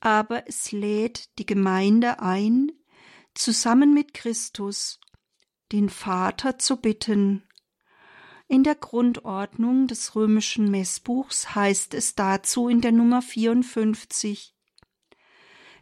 aber 0.00 0.48
es 0.48 0.72
lädt 0.72 1.38
die 1.38 1.44
Gemeinde 1.44 2.20
ein, 2.20 2.72
zusammen 3.34 3.92
mit 3.92 4.14
Christus 4.14 5.00
den 5.72 5.88
Vater 5.88 6.58
zu 6.58 6.76
bitten. 6.76 7.44
In 8.48 8.64
der 8.64 8.74
Grundordnung 8.74 9.86
des 9.86 10.16
römischen 10.16 10.70
Messbuchs 10.70 11.54
heißt 11.54 11.94
es 11.94 12.14
dazu 12.14 12.68
in 12.68 12.80
der 12.80 12.92
Nummer 12.92 13.22
54 13.22 14.54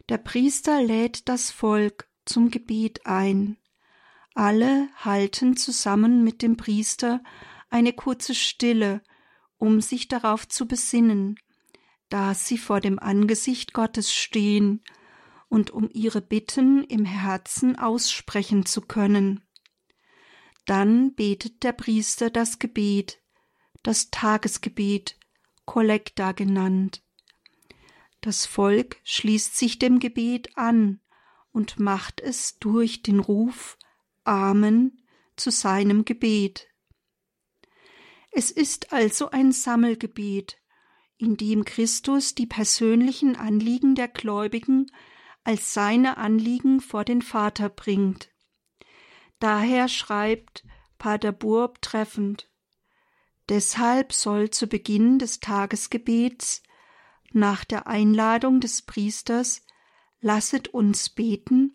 der 0.09 0.17
Priester 0.17 0.81
lädt 0.81 1.29
das 1.29 1.51
Volk 1.51 2.09
zum 2.25 2.49
Gebet 2.49 3.05
ein. 3.05 3.57
Alle 4.33 4.89
halten 4.95 5.55
zusammen 5.55 6.23
mit 6.23 6.41
dem 6.41 6.57
Priester 6.57 7.21
eine 7.69 7.93
kurze 7.93 8.33
Stille, 8.33 9.03
um 9.57 9.81
sich 9.81 10.07
darauf 10.07 10.47
zu 10.47 10.67
besinnen, 10.67 11.39
da 12.09 12.33
sie 12.33 12.57
vor 12.57 12.79
dem 12.79 12.97
Angesicht 12.97 13.73
Gottes 13.73 14.11
stehen 14.11 14.81
und 15.47 15.69
um 15.69 15.89
ihre 15.93 16.21
Bitten 16.21 16.83
im 16.85 17.05
Herzen 17.05 17.77
aussprechen 17.77 18.65
zu 18.65 18.81
können. 18.81 19.43
Dann 20.69 21.15
betet 21.15 21.63
der 21.63 21.71
Priester 21.71 22.29
das 22.29 22.59
Gebet, 22.59 23.19
das 23.81 24.11
Tagesgebet, 24.11 25.17
Kollekta 25.65 26.31
genannt. 26.31 27.01
Das 28.21 28.45
Volk 28.45 28.97
schließt 29.03 29.57
sich 29.57 29.79
dem 29.79 29.97
Gebet 29.97 30.55
an 30.59 31.01
und 31.51 31.79
macht 31.79 32.21
es 32.21 32.59
durch 32.59 33.01
den 33.01 33.19
Ruf 33.19 33.79
Amen 34.25 35.03
zu 35.35 35.49
seinem 35.49 36.05
Gebet. 36.05 36.67
Es 38.29 38.51
ist 38.51 38.93
also 38.93 39.31
ein 39.31 39.51
Sammelgebet, 39.51 40.59
in 41.17 41.35
dem 41.35 41.65
Christus 41.65 42.35
die 42.35 42.45
persönlichen 42.45 43.35
Anliegen 43.35 43.95
der 43.95 44.07
Gläubigen 44.07 44.85
als 45.43 45.73
seine 45.73 46.17
Anliegen 46.17 46.79
vor 46.79 47.05
den 47.05 47.23
Vater 47.23 47.69
bringt. 47.69 48.29
Daher 49.39 49.87
schreibt 49.87 50.65
Pater 50.97 51.31
Burb 51.31 51.81
treffend 51.81 52.49
Deshalb 53.47 54.13
soll 54.13 54.51
zu 54.51 54.67
Beginn 54.67 55.17
des 55.17 55.39
Tagesgebets 55.39 56.61
nach 57.31 57.65
der 57.65 57.87
Einladung 57.87 58.59
des 58.59 58.81
Priesters 58.83 59.61
Lasset 60.21 60.67
uns 60.67 61.09
beten 61.09 61.71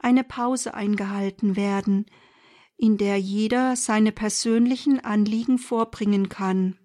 eine 0.00 0.24
Pause 0.24 0.74
eingehalten 0.74 1.56
werden, 1.56 2.06
in 2.76 2.96
der 2.96 3.18
jeder 3.18 3.76
seine 3.76 4.12
persönlichen 4.12 5.00
Anliegen 5.00 5.58
vorbringen 5.58 6.28
kann. 6.28 6.78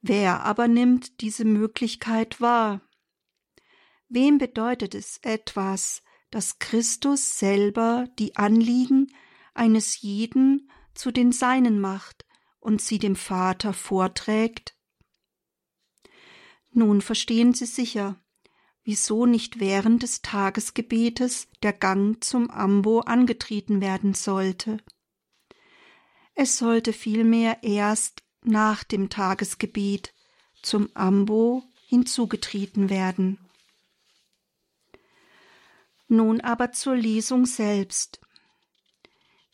Wer 0.00 0.42
aber 0.44 0.68
nimmt 0.68 1.20
diese 1.20 1.44
Möglichkeit 1.44 2.40
wahr? 2.40 2.80
Wem 4.08 4.38
bedeutet 4.38 4.94
es 4.94 5.18
etwas, 5.22 6.02
dass 6.30 6.58
Christus 6.58 7.38
selber 7.38 8.06
die 8.18 8.36
Anliegen 8.36 9.12
eines 9.54 10.00
jeden 10.00 10.70
zu 10.94 11.10
den 11.10 11.32
Seinen 11.32 11.80
macht 11.80 12.24
und 12.58 12.80
sie 12.80 12.98
dem 12.98 13.16
Vater 13.16 13.72
vorträgt? 13.72 14.76
Nun 16.72 17.00
verstehen 17.00 17.54
Sie 17.54 17.66
sicher, 17.66 18.20
wieso 18.84 19.24
nicht 19.26 19.60
während 19.60 20.02
des 20.02 20.22
Tagesgebetes 20.22 21.48
der 21.62 21.72
Gang 21.72 22.22
zum 22.22 22.50
Ambo 22.50 23.00
angetreten 23.00 23.80
werden 23.80 24.14
sollte. 24.14 24.78
Es 26.34 26.58
sollte 26.58 26.92
vielmehr 26.92 27.62
erst 27.62 28.22
nach 28.44 28.84
dem 28.84 29.08
Tagesgebet 29.08 30.14
zum 30.62 30.88
Ambo 30.94 31.64
hinzugetreten 31.86 32.90
werden. 32.90 33.38
Nun 36.08 36.40
aber 36.40 36.72
zur 36.72 36.96
Lesung 36.96 37.46
selbst. 37.46 38.20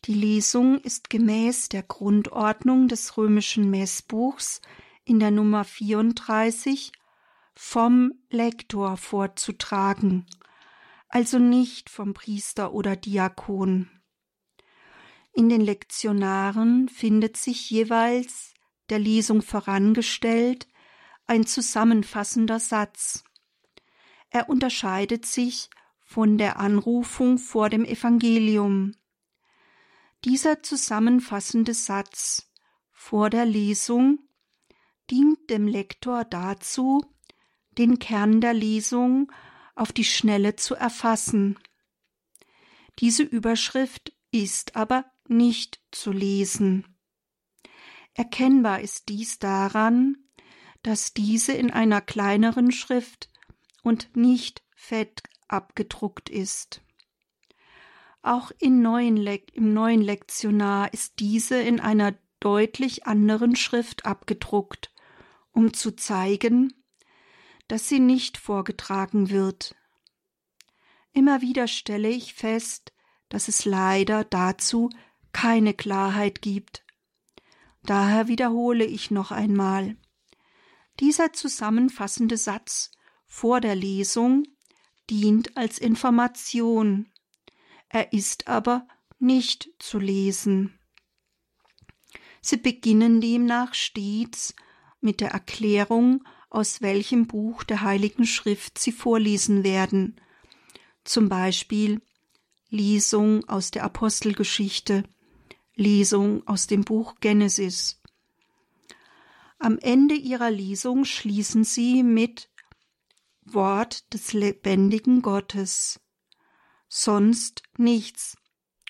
Die 0.04 0.14
Lesung 0.14 0.80
ist 0.80 1.10
gemäß 1.10 1.68
der 1.68 1.82
Grundordnung 1.82 2.88
des 2.88 3.16
römischen 3.16 3.70
Messbuchs 3.70 4.60
in 5.04 5.20
der 5.20 5.30
Nummer 5.30 5.64
34 5.64 6.92
vom 7.54 8.12
Lektor 8.30 8.96
vorzutragen, 8.96 10.26
also 11.08 11.38
nicht 11.38 11.88
vom 11.88 12.14
Priester 12.14 12.72
oder 12.72 12.96
Diakon. 12.96 13.90
In 15.32 15.48
den 15.48 15.60
Lektionaren 15.60 16.88
findet 16.88 17.36
sich 17.36 17.70
jeweils 17.70 18.52
der 18.90 18.98
Lesung 18.98 19.40
vorangestellt 19.40 20.66
ein 21.26 21.46
zusammenfassender 21.46 22.60
Satz. 22.60 23.24
Er 24.30 24.48
unterscheidet 24.48 25.24
sich 25.24 25.70
von 26.12 26.36
der 26.36 26.60
Anrufung 26.60 27.38
vor 27.38 27.70
dem 27.70 27.86
Evangelium. 27.86 28.92
Dieser 30.26 30.62
zusammenfassende 30.62 31.72
Satz 31.72 32.52
vor 32.90 33.30
der 33.30 33.46
Lesung 33.46 34.18
dient 35.10 35.48
dem 35.48 35.66
Lektor 35.66 36.26
dazu, 36.26 37.02
den 37.78 37.98
Kern 37.98 38.42
der 38.42 38.52
Lesung 38.52 39.32
auf 39.74 39.90
die 39.90 40.04
Schnelle 40.04 40.54
zu 40.54 40.74
erfassen. 40.74 41.58
Diese 42.98 43.22
Überschrift 43.22 44.12
ist 44.30 44.76
aber 44.76 45.06
nicht 45.28 45.80
zu 45.92 46.12
lesen. 46.12 46.84
Erkennbar 48.12 48.82
ist 48.82 49.08
dies 49.08 49.38
daran, 49.38 50.18
dass 50.82 51.14
diese 51.14 51.52
in 51.52 51.70
einer 51.70 52.02
kleineren 52.02 52.70
Schrift 52.70 53.30
und 53.82 54.14
nicht 54.14 54.62
fett 54.74 55.22
abgedruckt 55.52 56.28
ist. 56.28 56.82
Auch 58.22 58.52
neuen 58.82 59.16
im 59.52 59.72
neuen 59.72 60.00
Lektionar 60.00 60.92
ist 60.92 61.18
diese 61.18 61.60
in 61.60 61.80
einer 61.80 62.14
deutlich 62.40 63.06
anderen 63.06 63.56
Schrift 63.56 64.06
abgedruckt, 64.06 64.92
um 65.52 65.74
zu 65.74 65.94
zeigen, 65.94 66.72
dass 67.68 67.88
sie 67.88 68.00
nicht 68.00 68.38
vorgetragen 68.38 69.30
wird. 69.30 69.74
Immer 71.12 71.40
wieder 71.40 71.68
stelle 71.68 72.08
ich 72.08 72.34
fest, 72.34 72.92
dass 73.28 73.48
es 73.48 73.64
leider 73.64 74.24
dazu 74.24 74.90
keine 75.32 75.74
Klarheit 75.74 76.42
gibt. 76.42 76.84
Daher 77.82 78.28
wiederhole 78.28 78.84
ich 78.84 79.10
noch 79.10 79.30
einmal. 79.30 79.96
Dieser 81.00 81.32
zusammenfassende 81.32 82.36
Satz 82.36 82.92
vor 83.26 83.60
der 83.60 83.74
Lesung 83.74 84.44
dient 85.10 85.56
als 85.56 85.78
Information. 85.78 87.08
Er 87.88 88.12
ist 88.12 88.48
aber 88.48 88.86
nicht 89.18 89.70
zu 89.78 89.98
lesen. 89.98 90.78
Sie 92.40 92.56
beginnen 92.56 93.20
demnach 93.20 93.74
stets 93.74 94.54
mit 95.00 95.20
der 95.20 95.30
Erklärung 95.30 96.24
aus 96.50 96.82
welchem 96.82 97.26
Buch 97.26 97.64
der 97.64 97.82
Heiligen 97.82 98.26
Schrift 98.26 98.78
sie 98.78 98.92
vorlesen 98.92 99.64
werden, 99.64 100.20
zum 101.04 101.28
Beispiel 101.28 102.02
Lesung 102.68 103.48
aus 103.48 103.70
der 103.70 103.84
Apostelgeschichte, 103.84 105.04
Lesung 105.74 106.46
aus 106.46 106.66
dem 106.66 106.84
Buch 106.84 107.14
Genesis. 107.20 108.00
Am 109.58 109.78
Ende 109.78 110.14
ihrer 110.14 110.50
Lesung 110.50 111.04
schließen 111.04 111.64
sie 111.64 112.02
mit 112.02 112.50
Wort 113.44 114.12
des 114.12 114.32
lebendigen 114.32 115.22
Gottes. 115.22 116.00
Sonst 116.88 117.62
nichts, 117.76 118.36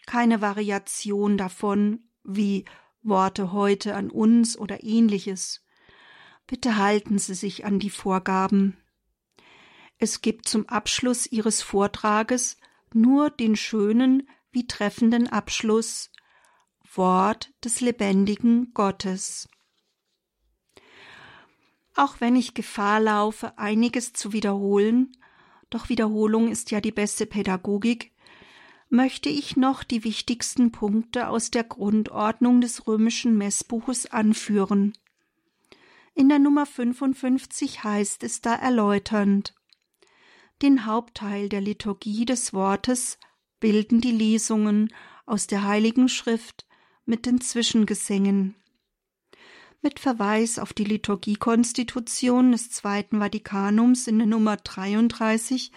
keine 0.06 0.40
Variation 0.40 1.38
davon 1.38 2.04
wie 2.24 2.64
Worte 3.02 3.52
heute 3.52 3.94
an 3.94 4.10
uns 4.10 4.56
oder 4.58 4.82
ähnliches. 4.82 5.64
Bitte 6.46 6.76
halten 6.76 7.18
Sie 7.18 7.34
sich 7.34 7.64
an 7.64 7.78
die 7.78 7.90
Vorgaben. 7.90 8.76
Es 9.98 10.20
gibt 10.20 10.48
zum 10.48 10.68
Abschluss 10.68 11.26
Ihres 11.26 11.62
Vortrages 11.62 12.56
nur 12.92 13.30
den 13.30 13.56
schönen 13.56 14.28
wie 14.50 14.66
treffenden 14.66 15.28
Abschluss 15.28 16.10
Wort 16.94 17.52
des 17.64 17.80
lebendigen 17.80 18.74
Gottes. 18.74 19.48
Auch 21.94 22.20
wenn 22.20 22.36
ich 22.36 22.54
Gefahr 22.54 23.00
laufe, 23.00 23.58
einiges 23.58 24.12
zu 24.12 24.32
wiederholen, 24.32 25.16
doch 25.70 25.88
Wiederholung 25.88 26.48
ist 26.50 26.70
ja 26.70 26.80
die 26.80 26.92
beste 26.92 27.26
Pädagogik, 27.26 28.12
möchte 28.88 29.28
ich 29.28 29.56
noch 29.56 29.84
die 29.84 30.04
wichtigsten 30.04 30.70
Punkte 30.70 31.28
aus 31.28 31.50
der 31.50 31.64
Grundordnung 31.64 32.60
des 32.60 32.86
römischen 32.86 33.38
Messbuches 33.38 34.06
anführen. 34.06 34.92
In 36.14 36.28
der 36.28 36.38
Nummer 36.38 36.66
55 36.66 37.84
heißt 37.84 38.22
es 38.22 38.42
da 38.42 38.54
erläuternd. 38.54 39.54
Den 40.60 40.84
Hauptteil 40.84 41.48
der 41.48 41.62
Liturgie 41.62 42.26
des 42.26 42.52
Wortes 42.52 43.18
bilden 43.60 44.02
die 44.02 44.12
Lesungen 44.12 44.92
aus 45.24 45.46
der 45.46 45.64
Heiligen 45.64 46.08
Schrift 46.08 46.66
mit 47.06 47.24
den 47.24 47.40
Zwischengesängen. 47.40 48.61
Mit 49.84 49.98
Verweis 49.98 50.60
auf 50.60 50.72
die 50.72 50.84
Liturgiekonstitution 50.84 52.52
des 52.52 52.70
Zweiten 52.70 53.18
Vatikanums 53.18 54.06
in 54.06 54.18
der 54.18 54.28
Nummer 54.28 54.56
33 54.56 55.72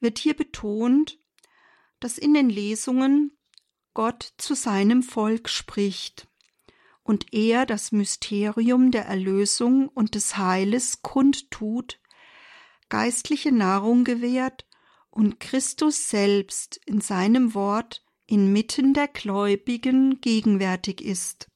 wird 0.00 0.18
hier 0.18 0.34
betont, 0.34 1.18
dass 2.00 2.16
in 2.16 2.32
den 2.32 2.48
Lesungen 2.48 3.36
Gott 3.92 4.32
zu 4.38 4.54
seinem 4.54 5.02
Volk 5.02 5.50
spricht 5.50 6.28
und 7.02 7.34
er 7.34 7.66
das 7.66 7.92
Mysterium 7.92 8.90
der 8.90 9.04
Erlösung 9.04 9.88
und 9.88 10.14
des 10.14 10.38
Heiles 10.38 11.02
kundtut, 11.02 12.00
geistliche 12.88 13.52
Nahrung 13.52 14.04
gewährt 14.04 14.66
und 15.10 15.40
Christus 15.40 16.08
selbst 16.08 16.80
in 16.86 17.02
seinem 17.02 17.52
Wort 17.52 18.02
inmitten 18.26 18.94
der 18.94 19.08
Gläubigen 19.08 20.22
gegenwärtig 20.22 21.02
ist. 21.02 21.51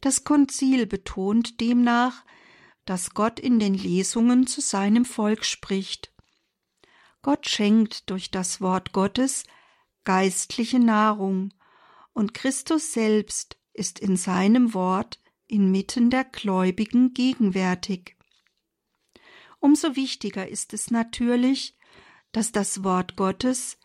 Das 0.00 0.24
Konzil 0.24 0.86
betont 0.86 1.60
demnach, 1.60 2.24
dass 2.84 3.14
Gott 3.14 3.40
in 3.40 3.58
den 3.58 3.74
Lesungen 3.74 4.46
zu 4.46 4.60
seinem 4.60 5.04
Volk 5.04 5.44
spricht. 5.44 6.12
Gott 7.22 7.48
schenkt 7.48 8.08
durch 8.08 8.30
das 8.30 8.60
Wort 8.60 8.92
Gottes 8.92 9.44
geistliche 10.04 10.78
Nahrung, 10.78 11.52
und 12.14 12.34
Christus 12.34 12.92
selbst 12.92 13.58
ist 13.74 13.98
in 14.00 14.16
seinem 14.16 14.74
Wort 14.74 15.20
inmitten 15.46 16.10
der 16.10 16.24
Gläubigen 16.24 17.14
gegenwärtig. 17.14 18.16
Umso 19.60 19.94
wichtiger 19.96 20.48
ist 20.48 20.72
es 20.72 20.90
natürlich, 20.90 21.76
dass 22.32 22.52
das 22.52 22.82
Wort 22.84 23.16
Gottes 23.16 23.78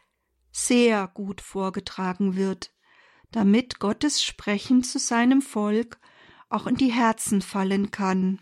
sehr 0.52 1.08
gut 1.08 1.42
vorgetragen 1.42 2.36
wird, 2.36 2.74
damit 3.34 3.80
Gottes 3.80 4.24
Sprechen 4.24 4.84
zu 4.84 5.00
seinem 5.00 5.42
Volk 5.42 6.00
auch 6.50 6.68
in 6.68 6.76
die 6.76 6.92
Herzen 6.92 7.42
fallen 7.42 7.92
kann. 7.92 8.40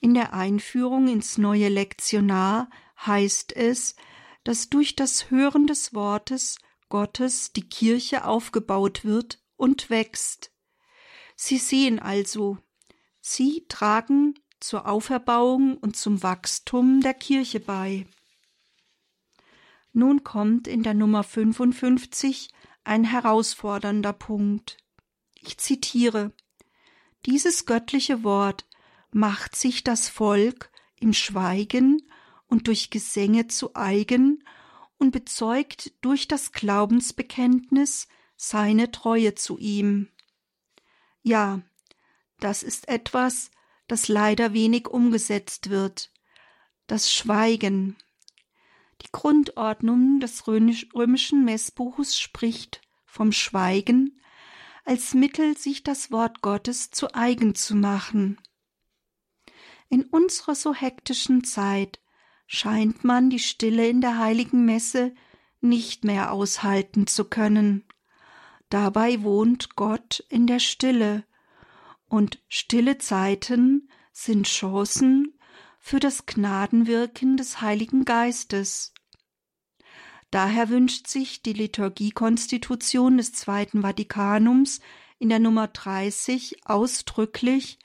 In 0.00 0.14
der 0.14 0.34
Einführung 0.34 1.06
ins 1.06 1.38
neue 1.38 1.68
Lektionar 1.68 2.68
heißt 3.04 3.54
es, 3.54 3.94
dass 4.42 4.70
durch 4.70 4.96
das 4.96 5.30
Hören 5.30 5.66
des 5.66 5.94
Wortes 5.94 6.58
Gottes 6.88 7.52
die 7.52 7.68
Kirche 7.68 8.24
aufgebaut 8.24 9.04
wird 9.04 9.42
und 9.56 9.90
wächst. 9.90 10.52
Sie 11.34 11.58
sehen 11.58 11.98
also, 11.98 12.58
sie 13.20 13.66
tragen 13.68 14.34
zur 14.60 14.88
Auferbauung 14.88 15.76
und 15.76 15.96
zum 15.96 16.22
Wachstum 16.22 17.00
der 17.02 17.14
Kirche 17.14 17.60
bei. 17.60 18.06
Nun 19.92 20.24
kommt 20.24 20.68
in 20.68 20.82
der 20.82 20.94
Nummer 20.94 21.22
55 21.22 22.50
ein 22.86 23.04
herausfordernder 23.04 24.12
Punkt. 24.12 24.78
Ich 25.34 25.58
zitiere 25.58 26.32
Dieses 27.24 27.66
göttliche 27.66 28.22
Wort 28.22 28.66
macht 29.10 29.56
sich 29.56 29.82
das 29.84 30.08
Volk 30.08 30.70
im 31.00 31.12
Schweigen 31.12 32.02
und 32.46 32.68
durch 32.68 32.90
Gesänge 32.90 33.48
zu 33.48 33.74
eigen 33.74 34.44
und 34.98 35.10
bezeugt 35.10 35.92
durch 36.00 36.28
das 36.28 36.52
Glaubensbekenntnis 36.52 38.08
seine 38.36 38.90
Treue 38.90 39.34
zu 39.34 39.58
ihm. 39.58 40.08
Ja, 41.22 41.62
das 42.38 42.62
ist 42.62 42.88
etwas, 42.88 43.50
das 43.88 44.08
leider 44.08 44.52
wenig 44.52 44.88
umgesetzt 44.88 45.70
wird. 45.70 46.12
Das 46.86 47.12
Schweigen. 47.12 47.96
Die 49.02 49.08
Grundordnung 49.12 50.20
des 50.20 50.46
römischen 50.46 51.44
Messbuches 51.44 52.18
spricht 52.18 52.80
vom 53.04 53.32
Schweigen 53.32 54.20
als 54.84 55.14
Mittel, 55.14 55.56
sich 55.58 55.82
das 55.82 56.10
Wort 56.10 56.42
Gottes 56.42 56.90
zu 56.90 57.14
eigen 57.14 57.54
zu 57.54 57.74
machen. 57.74 58.38
In 59.88 60.04
unserer 60.04 60.54
so 60.54 60.74
hektischen 60.74 61.44
Zeit 61.44 62.00
scheint 62.46 63.04
man 63.04 63.28
die 63.28 63.40
Stille 63.40 63.88
in 63.88 64.00
der 64.00 64.18
heiligen 64.18 64.64
Messe 64.64 65.14
nicht 65.60 66.04
mehr 66.04 66.32
aushalten 66.32 67.06
zu 67.06 67.24
können. 67.24 67.84
Dabei 68.68 69.22
wohnt 69.22 69.76
Gott 69.76 70.24
in 70.28 70.46
der 70.46 70.60
Stille, 70.60 71.24
und 72.08 72.40
stille 72.48 72.98
Zeiten 72.98 73.90
sind 74.12 74.46
Chancen 74.46 75.35
für 75.86 76.00
das 76.00 76.26
Gnadenwirken 76.26 77.36
des 77.36 77.60
Heiligen 77.60 78.04
Geistes. 78.04 78.92
Daher 80.32 80.68
wünscht 80.68 81.06
sich 81.06 81.42
die 81.42 81.52
Liturgiekonstitution 81.52 83.18
des 83.18 83.32
Zweiten 83.32 83.82
Vatikanums 83.82 84.80
in 85.20 85.28
der 85.28 85.38
Nummer 85.38 85.68
30 85.68 86.66
ausdrücklich, 86.66 87.78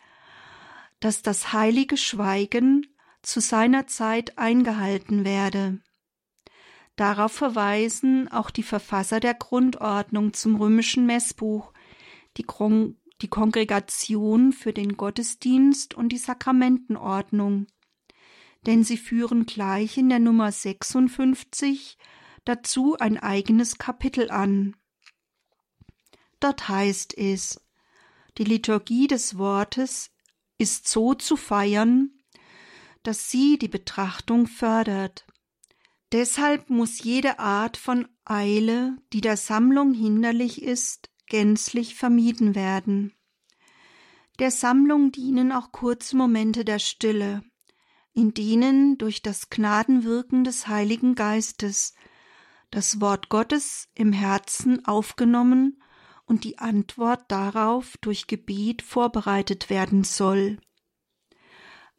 dass 1.00 1.22
das 1.22 1.54
heilige 1.54 1.96
Schweigen 1.96 2.88
zu 3.22 3.40
seiner 3.40 3.86
Zeit 3.86 4.36
eingehalten 4.40 5.24
werde. 5.24 5.80
Darauf 6.96 7.34
verweisen 7.34 8.32
auch 8.32 8.50
die 8.50 8.64
Verfasser 8.64 9.20
der 9.20 9.36
Grundordnung 9.36 10.34
zum 10.34 10.56
römischen 10.56 11.06
Messbuch, 11.06 11.72
die, 12.38 12.44
Kon 12.44 12.98
die 13.22 13.28
Kongregation 13.28 14.54
für 14.54 14.74
den 14.74 14.98
Gottesdienst 14.98 15.94
und 15.94 16.10
die 16.10 16.18
Sakramentenordnung. 16.18 17.68
Denn 18.66 18.84
sie 18.84 18.98
führen 18.98 19.46
gleich 19.46 19.98
in 19.98 20.10
der 20.10 20.20
Nummer 20.20 20.52
56 20.52 21.98
dazu 22.46 22.98
ein 23.00 23.18
eigenes 23.18 23.78
Kapitel 23.78 24.30
an. 24.30 24.76
Dort 26.40 26.70
heißt 26.70 27.18
es, 27.18 27.62
die 28.38 28.44
Liturgie 28.44 29.08
des 29.08 29.38
Wortes 29.38 30.12
ist 30.58 30.88
so 30.88 31.14
zu 31.14 31.38
feiern, 31.38 32.12
dass 33.04 33.30
sie 33.30 33.58
die 33.58 33.68
Betrachtung 33.68 34.48
fördert. 34.48 35.26
Deshalb 36.12 36.70
muss 36.70 37.04
jede 37.04 37.40
Art 37.40 37.78
von 37.78 38.08
Eile, 38.26 38.98
die 39.14 39.22
der 39.22 39.38
Sammlung 39.38 39.94
hinderlich 39.94 40.62
ist, 40.62 41.10
gänzlich 41.28 41.96
vermieden 41.96 42.54
werden. 42.56 43.14
Der 44.40 44.52
Sammlung 44.52 45.12
dienen 45.12 45.52
auch 45.52 45.72
kurze 45.72 46.18
Momente 46.18 46.66
der 46.66 46.80
Stille, 46.80 47.44
in 48.14 48.34
denen 48.34 48.98
durch 48.98 49.22
das 49.22 49.50
Gnadenwirken 49.50 50.44
des 50.44 50.68
Heiligen 50.68 51.16
Geistes 51.16 51.94
das 52.70 53.02
Wort 53.02 53.30
Gottes 53.30 53.90
im 53.96 54.14
Herzen 54.14 54.86
aufgenommen 54.86 55.82
und 56.26 56.44
die 56.44 56.58
Antwort 56.60 57.30
darauf 57.30 57.98
durch 57.98 58.28
Gebet 58.28 58.82
vorbereitet 58.82 59.70
werden 59.70 60.04
soll. 60.04 60.60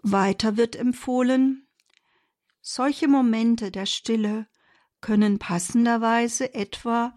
Weiter 0.02 0.56
wird 0.56 0.74
empfohlen, 0.74 1.68
solche 2.60 3.08
Momente 3.08 3.70
der 3.70 3.86
Stille 3.86 4.46
können 5.00 5.38
passenderweise 5.38 6.54
etwa 6.54 7.14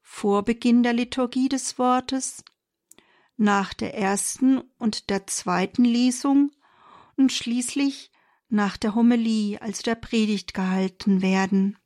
vor 0.00 0.42
Beginn 0.42 0.82
der 0.82 0.94
Liturgie 0.94 1.48
des 1.48 1.78
Wortes, 1.78 2.42
nach 3.36 3.72
der 3.72 3.94
ersten 3.94 4.58
und 4.78 5.10
der 5.10 5.26
zweiten 5.26 5.84
Lesung 5.84 6.50
und 7.16 7.32
schließlich 7.32 8.10
nach 8.48 8.76
der 8.76 8.94
Homilie, 8.94 9.60
also 9.60 9.82
der 9.82 9.94
Predigt 9.94 10.54
gehalten 10.54 11.22
werden. 11.22 11.78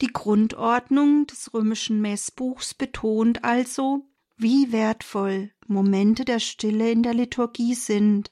Die 0.00 0.12
Grundordnung 0.12 1.26
des 1.26 1.54
römischen 1.54 2.00
Messbuchs 2.00 2.74
betont 2.74 3.44
also, 3.44 4.06
wie 4.36 4.70
wertvoll 4.70 5.52
Momente 5.66 6.26
der 6.26 6.40
Stille 6.40 6.90
in 6.90 7.02
der 7.02 7.14
Liturgie 7.14 7.74
sind, 7.74 8.30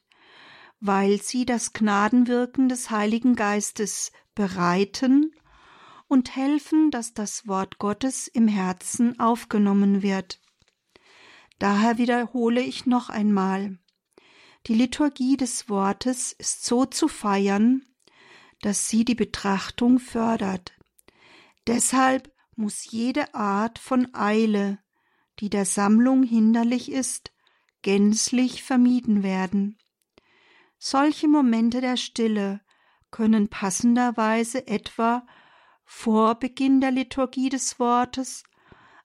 weil 0.81 1.23
sie 1.23 1.47
das 1.47 1.73
Gnadenwirken 1.73 2.69
des 2.69 2.91
Heiligen 2.91 3.37
Geistes 3.37 4.13
bereiten 4.35 5.31
und 6.07 6.37
helfen, 6.37 6.91
dass 6.91 7.15
das 7.15 7.47
Wort 7.49 7.79
Gottes 7.79 8.29
im 8.29 8.47
Herzen 8.47 9.19
aufgenommen 9.19 10.03
wird. 10.03 10.41
Daher 11.59 11.97
wiederhole 11.97 12.61
ich 12.61 12.85
noch 12.85 13.09
einmal. 13.09 13.79
Die 14.67 14.75
Liturgie 14.75 15.37
des 15.37 15.69
Wortes 15.69 16.33
ist 16.33 16.65
so 16.65 16.87
zu 16.87 17.09
feiern, 17.09 17.85
dass 18.63 18.89
sie 18.89 19.05
die 19.05 19.15
Betrachtung 19.15 19.99
fördert. 19.99 20.73
Deshalb 21.67 22.33
muss 22.57 22.91
jede 22.91 23.35
Art 23.35 23.79
von 23.79 24.15
Eile, 24.15 24.79
die 25.41 25.51
der 25.51 25.67
Sammlung 25.67 26.23
hinderlich 26.23 26.91
ist, 26.91 27.33
gänzlich 27.83 28.63
vermieden 28.63 29.23
werden. 29.23 29.77
Solche 30.79 31.29
Momente 31.29 31.81
der 31.81 31.97
Stille 31.97 32.61
können 33.11 33.49
passenderweise 33.49 34.67
etwa 34.67 35.27
vor 35.85 36.37
Beginn 36.37 36.81
der 36.81 36.91
Liturgie 36.91 37.51
des 37.51 37.79
Wortes, 37.79 38.45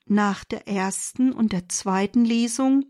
nach 0.05 0.43
der 0.43 0.67
ersten 0.67 1.31
und 1.31 1.51
der 1.51 1.69
zweiten 1.69 2.25
Lesung 2.25 2.85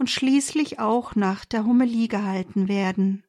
und 0.00 0.10
schließlich 0.10 0.80
auch 0.80 1.14
nach 1.14 1.44
der 1.44 1.64
Homilie 1.64 2.08
gehalten 2.08 2.66
werden. 2.66 3.24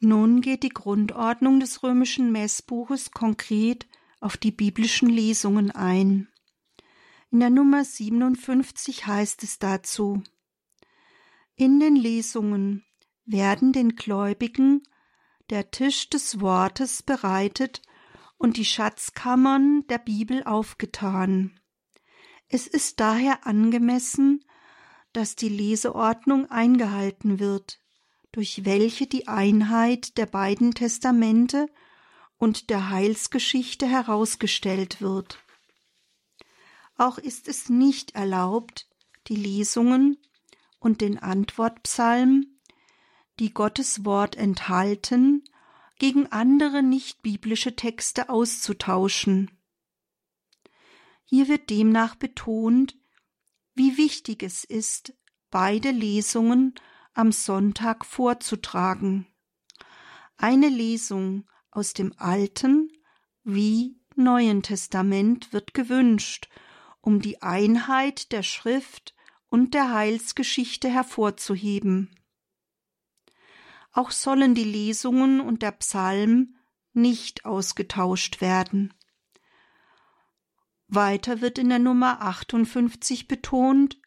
Nun 0.00 0.42
geht 0.42 0.62
die 0.62 0.68
Grundordnung 0.68 1.60
des 1.60 1.82
römischen 1.82 2.30
Messbuches 2.30 3.12
konkret 3.12 3.86
auf 4.20 4.36
die 4.36 4.52
biblischen 4.52 5.08
Lesungen 5.08 5.70
ein. 5.70 6.28
In 7.30 7.40
der 7.40 7.48
Nummer 7.48 7.82
57 7.82 9.06
heißt 9.06 9.42
es 9.42 9.58
dazu 9.58 10.22
in 11.56 11.78
den 11.78 11.94
Lesungen 11.94 12.84
werden 13.26 13.72
den 13.72 13.94
Gläubigen 13.94 14.82
der 15.50 15.70
Tisch 15.70 16.10
des 16.10 16.40
Wortes 16.40 17.04
bereitet 17.04 17.80
und 18.38 18.56
die 18.56 18.64
Schatzkammern 18.64 19.86
der 19.88 19.98
Bibel 19.98 20.42
aufgetan. 20.42 21.60
Es 22.48 22.66
ist 22.66 23.00
daher 23.00 23.46
angemessen, 23.46 24.44
dass 25.12 25.36
die 25.36 25.48
Leseordnung 25.48 26.50
eingehalten 26.50 27.38
wird, 27.38 27.78
durch 28.32 28.64
welche 28.64 29.06
die 29.06 29.28
Einheit 29.28 30.18
der 30.18 30.26
beiden 30.26 30.74
Testamente 30.74 31.68
und 32.36 32.68
der 32.68 32.90
Heilsgeschichte 32.90 33.86
herausgestellt 33.86 35.00
wird. 35.00 35.38
Auch 36.96 37.18
ist 37.18 37.48
es 37.48 37.68
nicht 37.68 38.14
erlaubt, 38.14 38.88
die 39.28 39.36
Lesungen 39.36 40.18
und 40.78 41.00
den 41.00 41.18
Antwortpsalm, 41.18 42.46
die 43.38 43.54
Gottes 43.54 44.04
Wort 44.04 44.36
enthalten, 44.36 45.44
gegen 45.98 46.26
andere 46.26 46.82
nicht 46.82 47.22
biblische 47.22 47.76
Texte 47.76 48.28
auszutauschen. 48.28 49.53
Hier 51.24 51.48
wird 51.48 51.70
demnach 51.70 52.14
betont, 52.14 52.96
wie 53.74 53.96
wichtig 53.96 54.42
es 54.42 54.64
ist, 54.64 55.14
beide 55.50 55.90
Lesungen 55.90 56.74
am 57.12 57.32
Sonntag 57.32 58.04
vorzutragen. 58.04 59.26
Eine 60.36 60.68
Lesung 60.68 61.48
aus 61.70 61.92
dem 61.92 62.12
Alten 62.16 62.90
wie 63.42 64.00
Neuen 64.16 64.62
Testament 64.62 65.52
wird 65.52 65.74
gewünscht, 65.74 66.48
um 67.00 67.20
die 67.20 67.42
Einheit 67.42 68.32
der 68.32 68.42
Schrift 68.42 69.14
und 69.48 69.74
der 69.74 69.92
Heilsgeschichte 69.92 70.88
hervorzuheben. 70.88 72.10
Auch 73.92 74.10
sollen 74.10 74.54
die 74.54 74.64
Lesungen 74.64 75.40
und 75.40 75.62
der 75.62 75.72
Psalm 75.72 76.56
nicht 76.92 77.44
ausgetauscht 77.44 78.40
werden. 78.40 78.92
Weiter 80.88 81.40
wird 81.40 81.58
in 81.58 81.68
der 81.68 81.78
Nummer 81.78 82.20
58 82.20 83.28
betont, 83.28 83.98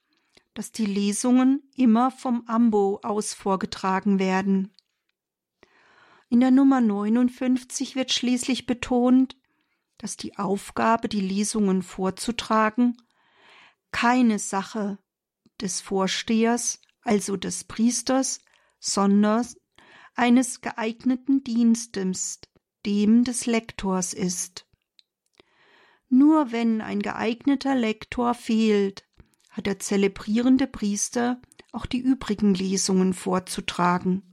dass 0.53 0.71
die 0.71 0.85
Lesungen 0.85 1.63
immer 1.75 2.11
vom 2.11 2.43
Ambo 2.47 2.99
aus 3.03 3.33
vorgetragen 3.33 4.19
werden. 4.19 4.73
In 6.29 6.39
der 6.39 6.51
Nummer 6.51 6.81
59 6.81 7.95
wird 7.95 8.11
schließlich 8.11 8.65
betont, 8.65 9.37
dass 9.97 10.17
die 10.17 10.37
Aufgabe, 10.37 11.09
die 11.09 11.21
Lesungen 11.21 11.81
vorzutragen, 11.81 12.97
keine 13.91 14.37
Sache 14.37 14.99
des 15.61 15.81
Vorstehers, 15.81 16.81
also 17.01 17.37
des 17.37 17.63
Priesters, 17.63 18.39
sondern 18.79 19.47
eines 20.15 20.61
geeigneten 20.61 21.43
Dienstes, 21.43 22.41
dem 22.85 23.23
des 23.23 23.45
Lektors 23.45 24.13
ist. 24.13 24.66
Nur 26.09 26.51
wenn 26.51 26.81
ein 26.81 27.01
geeigneter 27.01 27.75
Lektor 27.75 28.33
fehlt, 28.33 29.05
hat 29.49 29.65
der 29.65 29.79
zelebrierende 29.79 30.67
Priester 30.67 31.41
auch 31.71 31.85
die 31.85 31.99
übrigen 31.99 32.53
Lesungen 32.53 33.13
vorzutragen. 33.13 34.23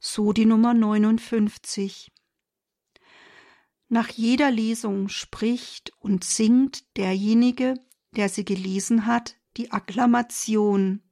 So 0.00 0.32
die 0.32 0.46
Nummer 0.46 0.74
59. 0.74 2.10
Nach 3.88 4.08
jeder 4.08 4.50
Lesung 4.50 5.08
spricht 5.08 5.92
und 6.00 6.24
singt 6.24 6.96
derjenige, 6.96 7.74
der 8.16 8.28
sie 8.28 8.44
gelesen 8.44 9.06
hat, 9.06 9.36
die 9.56 9.70
Akklamation, 9.70 11.02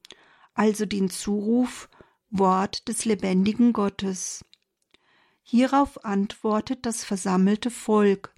also 0.55 0.85
den 0.85 1.09
Zuruf 1.09 1.89
Wort 2.31 2.89
des 2.89 3.05
lebendigen 3.05 3.73
Gottes. 3.73 4.45
Hierauf 5.43 6.05
antwortet 6.05 6.85
das 6.85 7.05
versammelte 7.05 7.71
Volk 7.71 8.35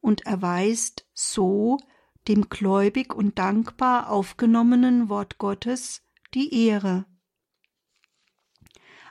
und 0.00 0.26
erweist 0.26 1.06
so 1.12 1.78
dem 2.28 2.48
gläubig 2.48 3.14
und 3.14 3.38
dankbar 3.38 4.10
aufgenommenen 4.10 5.08
Wort 5.08 5.38
Gottes 5.38 6.02
die 6.34 6.66
Ehre. 6.66 7.06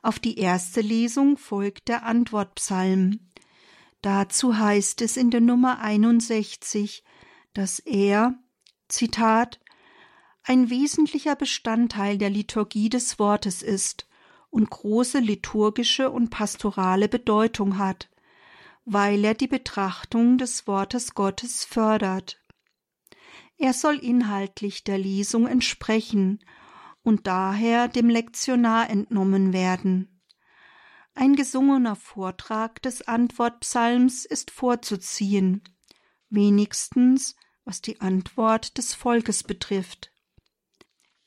Auf 0.02 0.20
die 0.20 0.38
erste 0.38 0.82
Lesung 0.82 1.38
folgt 1.38 1.88
der 1.90 2.06
Antwortpsalm. 2.06 3.20
Dazu 4.02 4.58
heißt 4.58 5.02
es 5.02 5.18
in 5.18 5.30
der 5.30 5.42
Nummer 5.42 5.80
61, 5.80 7.04
dass 7.54 7.80
er, 7.80 8.36
Zitat, 8.88 9.60
ein 10.44 10.70
wesentlicher 10.70 11.36
Bestandteil 11.36 12.18
der 12.18 12.30
Liturgie 12.30 12.90
des 12.90 13.20
Wortes 13.20 13.62
ist 13.62 14.08
und 14.50 14.70
große 14.70 15.20
liturgische 15.20 16.10
und 16.10 16.30
pastorale 16.30 17.10
Bedeutung 17.10 17.78
hat, 17.78 18.10
weil 18.92 19.24
er 19.24 19.36
die 19.36 19.48
Betrachtung 19.48 20.40
des 20.40 20.66
Wortes 20.66 21.14
Gottes 21.14 21.64
fördert. 21.64 22.44
Er 23.58 23.74
soll 23.74 23.98
inhaltlich 23.98 24.84
der 24.84 24.98
Lesung 24.98 25.46
entsprechen 25.46 26.44
und 27.04 27.28
daher 27.28 27.88
dem 27.88 28.10
Lektionar 28.10 28.90
entnommen 28.90 29.54
werden. 29.54 30.22
Ein 31.14 31.36
gesungener 31.36 31.96
Vortrag 31.96 32.82
des 32.82 33.08
Antwortpsalms 33.08 34.26
ist 34.26 34.50
vorzuziehen, 34.50 35.62
wenigstens 36.30 37.36
was 37.66 37.82
die 37.82 38.02
Antwort 38.02 38.80
des 38.80 38.96
Volkes 38.96 39.44
betrifft. 39.44 40.12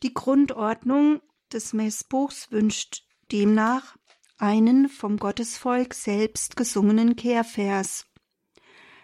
Die 0.03 0.12
Grundordnung 0.12 1.20
des 1.53 1.75
Messbuchs 1.75 2.51
wünscht 2.51 3.05
demnach 3.31 3.96
einen 4.43 4.89
vom 4.89 5.19
Gottesvolk 5.19 5.95
selbst 5.95 6.57
gesungenen 6.57 7.15
Kehrvers. 7.15 8.07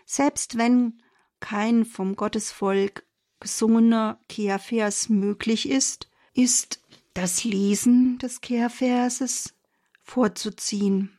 Selbst 0.04 0.58
wenn 0.58 1.00
kein 1.38 1.84
vom 1.84 2.16
Gottesvolk 2.16 3.06
gesungener 3.38 4.18
Kehrvers 4.28 5.08
möglich 5.08 5.68
ist, 5.68 6.10
ist 6.34 6.82
das 7.14 7.44
Lesen 7.44 8.18
des 8.18 8.40
Kehrverses 8.40 9.54
vorzuziehen. 10.02 11.16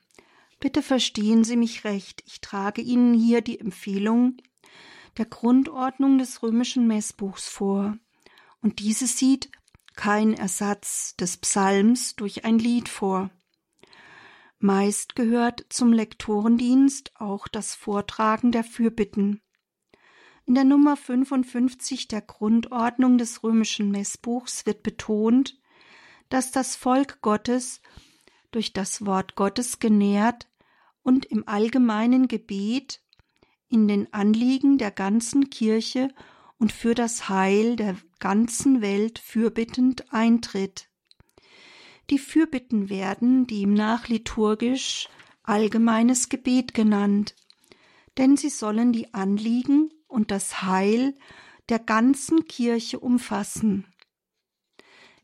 Bitte 0.59 0.81
verstehen 0.81 1.45
Sie 1.45 1.55
mich 1.55 1.85
recht, 1.85 2.21
ich 2.27 2.41
trage 2.41 2.81
Ihnen 2.81 3.13
hier 3.13 3.39
die 3.39 3.59
Empfehlung 3.59 4.35
der 5.17 5.25
Grundordnung 5.25 6.17
des 6.17 6.43
römischen 6.43 6.87
Messbuchs 6.87 7.47
vor, 7.47 7.97
und 8.61 8.79
diese 8.79 9.07
sieht 9.07 9.49
kein 9.95 10.33
Ersatz 10.33 11.15
des 11.15 11.37
Psalms 11.37 12.17
durch 12.17 12.43
ein 12.43 12.59
Lied 12.59 12.89
vor. 12.89 13.29
Meist 14.59 15.15
gehört 15.15 15.65
zum 15.69 15.93
Lektorendienst 15.93 17.13
auch 17.15 17.47
das 17.47 17.75
Vortragen 17.75 18.51
der 18.51 18.65
Fürbitten. 18.65 19.41
In 20.45 20.53
der 20.53 20.65
Nummer 20.65 20.97
55 20.97 22.09
der 22.09 22.21
Grundordnung 22.21 23.17
des 23.17 23.41
römischen 23.41 23.89
Messbuchs 23.89 24.65
wird 24.65 24.83
betont, 24.83 25.57
dass 26.27 26.51
das 26.51 26.75
Volk 26.75 27.21
Gottes 27.21 27.81
durch 28.51 28.73
das 28.73 29.05
Wort 29.05 29.35
Gottes 29.35 29.79
genährt 29.79 30.49
und 31.03 31.25
im 31.25 31.47
allgemeinen 31.47 32.27
Gebet 32.27 33.01
in 33.69 33.87
den 33.87 34.13
Anliegen 34.13 34.77
der 34.77 34.91
ganzen 34.91 35.49
Kirche 35.49 36.09
und 36.57 36.73
für 36.73 36.95
das 36.95 37.29
Heil 37.29 37.77
der 37.77 37.95
ganzen 38.19 38.81
Welt 38.81 39.19
fürbittend 39.19 40.11
eintritt. 40.11 40.88
Die 42.09 42.19
Fürbitten 42.19 42.89
werden 42.89 43.45
demnach 43.45 44.07
liturgisch 44.07 45.09
allgemeines 45.43 46.29
Gebet 46.29 46.73
genannt, 46.73 47.35
denn 48.17 48.35
sie 48.35 48.49
sollen 48.49 48.91
die 48.91 49.13
Anliegen 49.13 49.91
und 50.07 50.31
das 50.31 50.63
Heil 50.63 51.13
der 51.69 51.79
ganzen 51.79 52.45
Kirche 52.45 52.99
umfassen. 52.99 53.85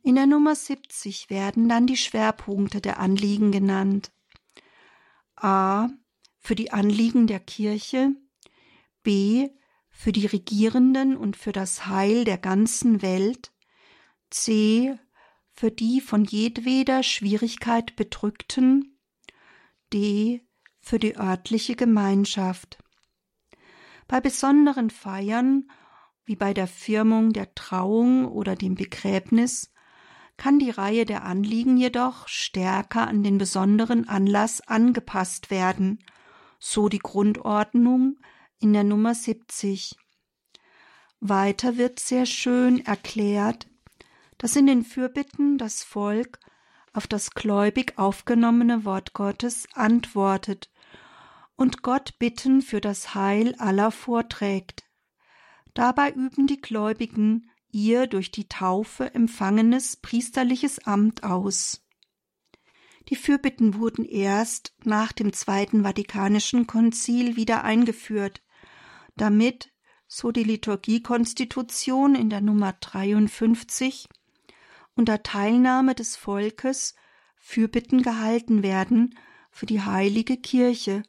In 0.04 0.13
der 0.13 0.28
Nummer 0.28 0.54
70 0.54 1.32
werden 1.32 1.67
dann 1.67 1.88
die 1.88 1.98
Schwerpunkte 1.98 2.82
der 2.82 3.00
Anliegen 3.00 3.52
genannt. 3.52 4.12
A. 5.36 5.89
Für 6.38 6.54
die 6.54 6.71
Anliegen 6.71 7.26
der 7.26 7.39
Kirche. 7.39 8.12
B. 9.02 9.50
Für 9.89 10.12
die 10.12 10.28
Regierenden 10.28 11.17
und 11.17 11.36
für 11.36 11.52
das 11.52 11.88
Heil 11.88 12.24
der 12.24 12.38
ganzen 12.38 13.02
Welt. 13.02 13.52
C. 14.30 15.00
Für 15.58 15.72
die 15.72 16.02
von 16.02 16.26
jedweder 16.26 17.02
Schwierigkeit 17.02 17.96
bedrückten. 17.96 19.00
D. 19.94 20.46
Für 20.82 21.00
die 21.00 21.15
örtliche 21.18 21.78
Gemeinschaft. 21.78 22.78
Bei 24.08 24.20
besonderen 24.20 24.89
Feiern, 24.89 25.72
wie 26.26 26.36
bei 26.36 26.54
der 26.54 26.68
Firmung 26.68 27.32
der 27.32 27.56
Trauung 27.56 28.26
oder 28.26 28.58
dem 28.58 28.76
Begräbnis, 28.76 29.72
kann 30.36 30.60
die 30.60 30.72
Reihe 30.72 31.06
der 31.06 31.24
Anliegen 31.24 31.78
jedoch 31.78 32.28
stärker 32.28 33.08
an 33.08 33.24
den 33.24 33.38
besonderen 33.38 34.10
Anlass 34.10 34.60
angepasst 34.60 35.50
werden, 35.52 36.04
so 36.60 36.89
die 36.89 37.00
Grundordnung 37.00 38.18
in 38.60 38.74
der 38.74 38.84
Nummer 38.84 39.15
70. 39.15 39.96
Weiter 41.22 41.78
wird 41.78 42.00
sehr 42.02 42.26
schön 42.26 42.86
erklärt, 42.86 43.68
dass 44.38 44.56
in 44.56 44.67
den 44.67 44.84
Fürbitten 44.84 45.58
das 45.58 45.84
Volk 45.84 46.39
auf 46.93 47.08
das 47.08 47.32
gläubig 47.32 47.98
aufgenommene 47.98 48.86
Wort 48.86 49.13
Gottes 49.13 49.67
antwortet 49.74 50.71
und 51.56 51.82
Gott 51.84 52.17
Bitten 52.19 52.62
für 52.62 52.82
das 52.82 53.15
Heil 53.15 53.56
aller 53.56 53.91
vorträgt. 53.91 54.84
Dabei 55.74 56.12
üben 56.12 56.48
die 56.48 56.62
Gläubigen 56.62 57.50
ihr 57.71 58.08
durch 58.08 58.32
die 58.32 58.48
Taufe 58.48 59.13
empfangenes 59.13 59.98
priesterliches 59.98 60.80
Amt 60.86 61.24
aus. 61.24 61.86
Die 63.10 63.17
Fürbitten 63.17 63.76
wurden 63.76 64.06
erst 64.06 64.74
nach 64.84 65.12
dem 65.12 65.34
Zweiten 65.34 65.84
Vatikanischen 65.84 66.65
Konzil 66.65 67.36
wieder 67.36 67.63
eingeführt, 67.63 68.41
damit, 69.17 69.71
so 70.08 70.32
die 70.32 70.43
Liturgiekonstitution 70.43 72.15
in 72.15 72.30
der 72.30 72.41
Nummer 72.41 72.74
53, 72.74 74.08
unter 74.96 75.24
Teilnahme 75.24 75.96
des 75.96 76.16
Volkes 76.16 76.96
Fürbitten 77.38 78.02
gehalten 78.02 78.64
werden 78.64 79.16
für 79.52 79.66
die 79.66 79.82
heilige 79.82 80.38
Kirche, 80.38 81.04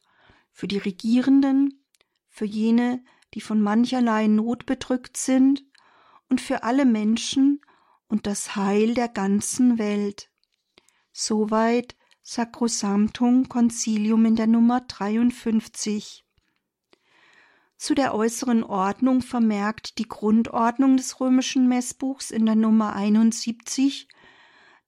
für 0.52 0.68
die 0.68 0.78
Regierenden, 0.78 1.84
für 2.28 2.44
jene, 2.44 3.02
die 3.34 3.40
von 3.40 3.60
mancherlei 3.60 4.26
Not 4.26 4.66
bedrückt 4.66 5.16
sind 5.16 5.64
und 6.28 6.40
für 6.40 6.62
alle 6.62 6.84
Menschen 6.84 7.60
und 8.08 8.26
das 8.26 8.56
Heil 8.56 8.94
der 8.94 9.08
ganzen 9.08 9.78
Welt. 9.78 10.30
Soweit 11.12 11.96
Sacrosanctum 12.22 13.48
Concilium 13.48 14.26
in 14.26 14.36
der 14.36 14.46
Nummer 14.46 14.80
53. 14.82 16.25
Zu 17.76 17.94
der 17.94 18.14
äußeren 18.14 18.64
Ordnung 18.64 19.20
vermerkt 19.20 19.98
die 19.98 20.08
Grundordnung 20.08 20.96
des 20.96 21.20
römischen 21.20 21.68
Messbuchs 21.68 22.30
in 22.30 22.46
der 22.46 22.56
Nummer 22.56 22.94
71, 22.94 24.08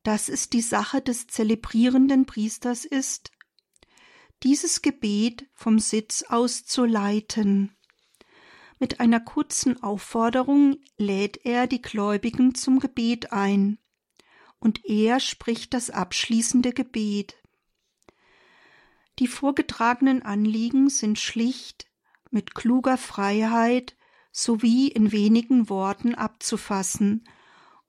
dass 0.03 0.29
es 0.29 0.49
die 0.49 0.63
Sache 0.63 1.03
des 1.03 1.27
zelebrierenden 1.27 2.25
Priesters 2.25 2.87
ist, 2.87 3.31
dieses 4.43 4.81
Gebet 4.81 5.47
vom 5.53 5.79
Sitz 5.79 6.23
aus 6.23 6.65
zu 6.65 6.85
leiten. 6.85 7.77
Mit 8.79 9.01
einer 9.01 9.21
kurzen 9.21 9.83
Aufforderung 9.83 10.77
lädt 10.97 11.45
er 11.45 11.67
die 11.67 11.83
Gläubigen 11.83 12.55
zum 12.55 12.79
Gebet 12.79 13.33
ein, 13.33 13.79
und 14.61 14.85
er 14.85 15.21
spricht 15.21 15.75
das 15.75 15.91
abschließende 15.91 16.73
Gebet. 16.73 17.37
Die 19.19 19.27
vorgetragenen 19.27 20.23
Anliegen 20.23 20.89
sind 20.89 21.19
schlicht, 21.19 21.87
mit 22.31 22.55
kluger 22.55 22.97
Freiheit 22.97 23.97
sowie 24.33 24.89
in 24.89 25.13
wenigen 25.13 25.69
Worten 25.69 26.15
abzufassen 26.15 27.25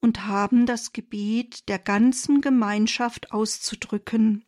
und 0.01 0.25
haben 0.25 0.65
das 0.65 0.93
Gebet 0.93 1.67
der 1.67 1.79
ganzen 1.79 2.41
Gemeinschaft 2.41 3.31
auszudrücken. 3.31 4.45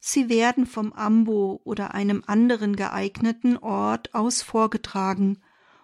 Sie 0.00 0.28
werden 0.28 0.66
vom 0.66 0.92
Ambo 0.92 1.60
oder 1.64 1.94
einem 1.94 2.22
anderen 2.26 2.76
geeigneten 2.76 3.56
Ort 3.56 4.14
aus 4.14 4.42
vorgetragen, 4.42 5.42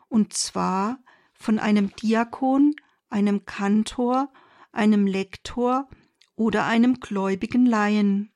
und 0.09 0.33
zwar 0.33 0.99
von 1.35 1.59
einem 1.59 1.95
Diakon, 1.97 2.75
einem 3.11 3.45
Kantor, 3.45 4.33
einem 4.71 5.07
Lektor 5.07 5.89
oder 6.37 6.67
einem 6.67 7.01
gläubigen 7.01 7.67
Laien. 7.67 8.33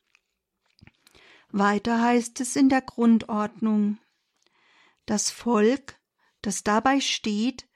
Weiter 1.51 2.03
heißt 2.03 2.41
es 2.41 2.57
in 2.57 2.69
der 2.69 2.83
Grundordnung 2.83 3.99
Das 5.07 5.31
Volk, 5.31 5.99
das 6.43 6.65
dabei 6.65 7.01
steht, 7.01 7.67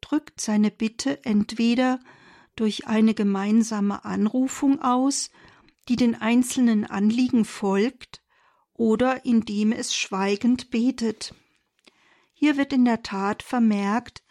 drückt 0.00 0.40
seine 0.40 0.70
Bitte 0.70 1.24
entweder 1.24 2.00
durch 2.56 2.86
eine 2.86 3.14
gemeinsame 3.14 4.04
Anrufung 4.04 4.82
aus, 4.82 5.30
die 5.88 5.96
den 5.96 6.14
einzelnen 6.14 6.84
Anliegen 6.84 7.44
folgt, 7.44 8.22
oder 8.74 9.24
indem 9.24 9.72
es 9.72 9.94
schweigend 9.94 10.70
betet. 10.70 11.34
Hier 12.32 12.56
wird 12.56 12.72
in 12.72 12.86
der 12.86 13.02
Tat 13.02 13.42
vermerkt, 13.42 14.22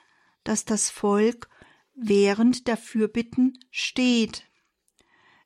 dass 0.44 0.66
das 0.66 0.90
Volk 0.90 1.50
während 1.94 2.68
der 2.68 2.78
Fürbitten 2.78 3.60
steht. 3.70 4.50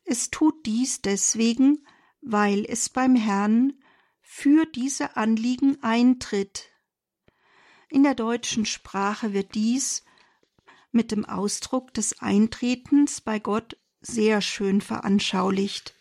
Es 0.05 0.29
tut 0.29 0.65
dies 0.65 1.01
deswegen, 1.01 1.85
weil 2.21 2.65
es 2.65 2.89
beim 2.89 3.15
Herrn 3.15 3.73
für 4.21 4.65
diese 4.65 5.17
Anliegen 5.17 5.81
eintritt. 5.83 6.72
In 7.93 8.01
der 8.01 8.15
deutschen 8.15 8.65
Sprache 8.65 9.33
wird 9.33 9.53
dies 9.53 10.03
mit 10.91 11.11
dem 11.11 11.25
Ausdruck 11.25 11.93
des 11.93 12.19
Eintretens 12.21 13.21
bei 13.21 13.37
Gott 13.37 13.77
sehr 14.01 14.41
schön 14.41 14.81
veranschaulicht. 14.81 15.93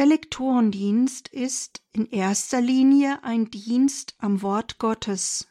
Der 0.00 0.06
Lektorendienst 0.06 1.28
ist 1.28 1.82
in 1.92 2.06
erster 2.06 2.62
Linie 2.62 3.22
ein 3.22 3.50
Dienst 3.50 4.14
am 4.16 4.40
Wort 4.40 4.78
Gottes. 4.78 5.46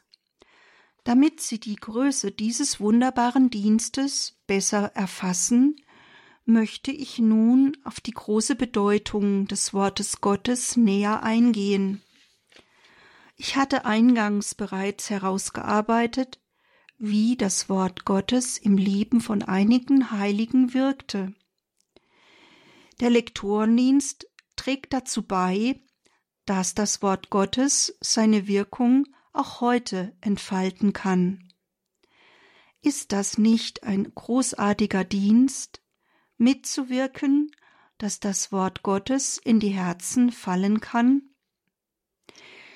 Damit 1.04 1.40
Sie 1.40 1.60
die 1.60 1.76
Größe 1.76 2.32
dieses 2.32 2.80
wunderbaren 2.80 3.52
Dienstes 3.52 4.40
besser 4.48 4.96
erfassen, 4.96 5.76
möchte 6.46 6.92
ich 6.92 7.20
nun 7.20 7.78
auf 7.84 8.00
die 8.00 8.10
große 8.10 8.56
Bedeutung 8.56 9.46
des 9.46 9.72
Wortes 9.76 10.20
Gottes 10.20 10.76
näher 10.76 11.22
eingehen. 11.22 12.02
Ich 13.36 13.56
hatte 13.56 13.86
eingangs 13.86 14.56
bereits 14.56 15.12
herausgearbeitet, 15.12 16.42
wie 16.98 17.38
das 17.38 17.70
Wort 17.70 18.04
Gottes 18.04 18.58
im 18.58 18.80
Leben 18.80 19.22
von 19.22 19.44
einigen 19.44 20.10
Heiligen 20.10 20.74
wirkte. 20.74 21.36
Der 23.00 23.12
Lektorendienst 23.12 24.29
trägt 24.60 24.92
dazu 24.92 25.24
bei, 25.24 25.80
dass 26.46 26.76
das 26.76 27.02
Wort 27.02 27.30
Gottes 27.30 27.98
seine 28.02 28.46
Wirkung 28.46 29.06
auch 29.32 29.62
heute 29.62 30.14
entfalten 30.20 30.92
kann. 30.92 31.48
Ist 32.82 33.14
das 33.14 33.38
nicht 33.38 33.84
ein 33.84 34.12
großartiger 34.14 35.06
Dienst, 35.06 35.82
mitzuwirken, 36.38 37.52
dass 37.98 38.20
das 38.20 38.52
Wort 38.52 38.84
Gottes 38.84 39.38
in 39.38 39.62
die 39.62 39.70
Herzen 39.70 40.30
fallen 40.30 40.82
kann? 40.82 41.22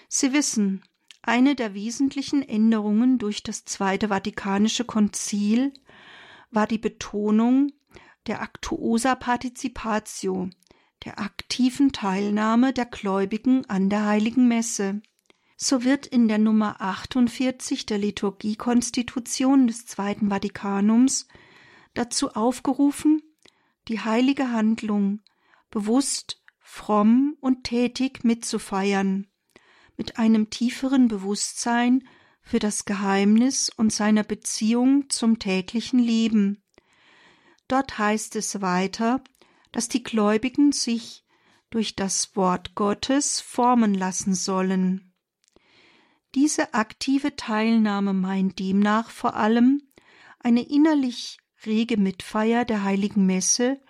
Sie 0.08 0.32
wissen, 0.32 0.84
eine 1.22 1.54
der 1.54 1.74
wesentlichen 1.74 2.44
Änderungen 2.44 3.18
durch 3.18 3.44
das 3.44 3.66
Zweite 3.66 4.08
Vatikanische 4.08 4.86
Konzil 4.86 5.74
war 6.50 6.66
die 6.66 6.78
Betonung 6.78 7.74
der 8.26 8.42
Actuosa 8.42 9.16
Participatio, 9.16 10.50
der 11.06 11.20
aktiven 11.20 11.92
Teilnahme 11.92 12.74
der 12.74 12.86
Gläubigen 12.86 13.66
an 13.70 13.90
der 13.90 14.06
heiligen 14.06 14.48
Messe. 14.48 15.02
So 15.58 15.84
wird 15.84 16.08
in 16.08 16.28
der 16.28 16.38
Nummer 16.38 16.82
48 16.82 17.86
der 17.86 17.98
Liturgiekonstitution 17.98 19.68
des 19.68 19.86
Zweiten 19.86 20.30
Vatikanums 20.30 21.28
dazu 21.94 22.32
aufgerufen, 22.32 23.22
die 23.88 24.00
heilige 24.00 24.52
Handlung 24.52 25.22
bewusst, 25.70 26.42
fromm 26.60 27.38
und 27.40 27.66
tätig 27.66 28.24
mitzufeiern, 28.24 29.28
mit 29.98 30.18
einem 30.18 30.50
tieferen 30.50 31.08
Bewusstsein 31.08 32.08
für 32.42 32.60
das 32.60 32.86
Geheimnis 32.86 33.70
und 33.70 33.92
seiner 33.92 34.24
Beziehung 34.24 35.10
zum 35.10 35.40
täglichen 35.40 36.00
Leben. 36.00 36.64
Dort 37.68 37.98
heißt 37.98 38.36
es 38.36 38.62
weiter, 38.62 39.24
dass 39.74 39.90
die 39.90 40.04
Gläubigen 40.04 40.72
sich 40.72 41.26
durch 41.70 41.96
das 41.96 42.38
Wort 42.38 42.76
Gottes 42.76 43.42
formen 43.42 43.94
lassen 43.94 44.36
sollen. 44.36 45.14
Diese 46.36 46.74
aktive 46.74 47.36
Teilnahme 47.36 48.14
meint 48.14 48.60
demnach 48.60 49.10
vor 49.10 49.36
allem 49.36 49.82
eine 50.40 50.62
innerlich 50.62 51.40
rege 51.66 51.98
Mitfeier 51.98 52.66
der 52.66 52.84
heiligen 52.84 53.26
Messe 53.26 53.82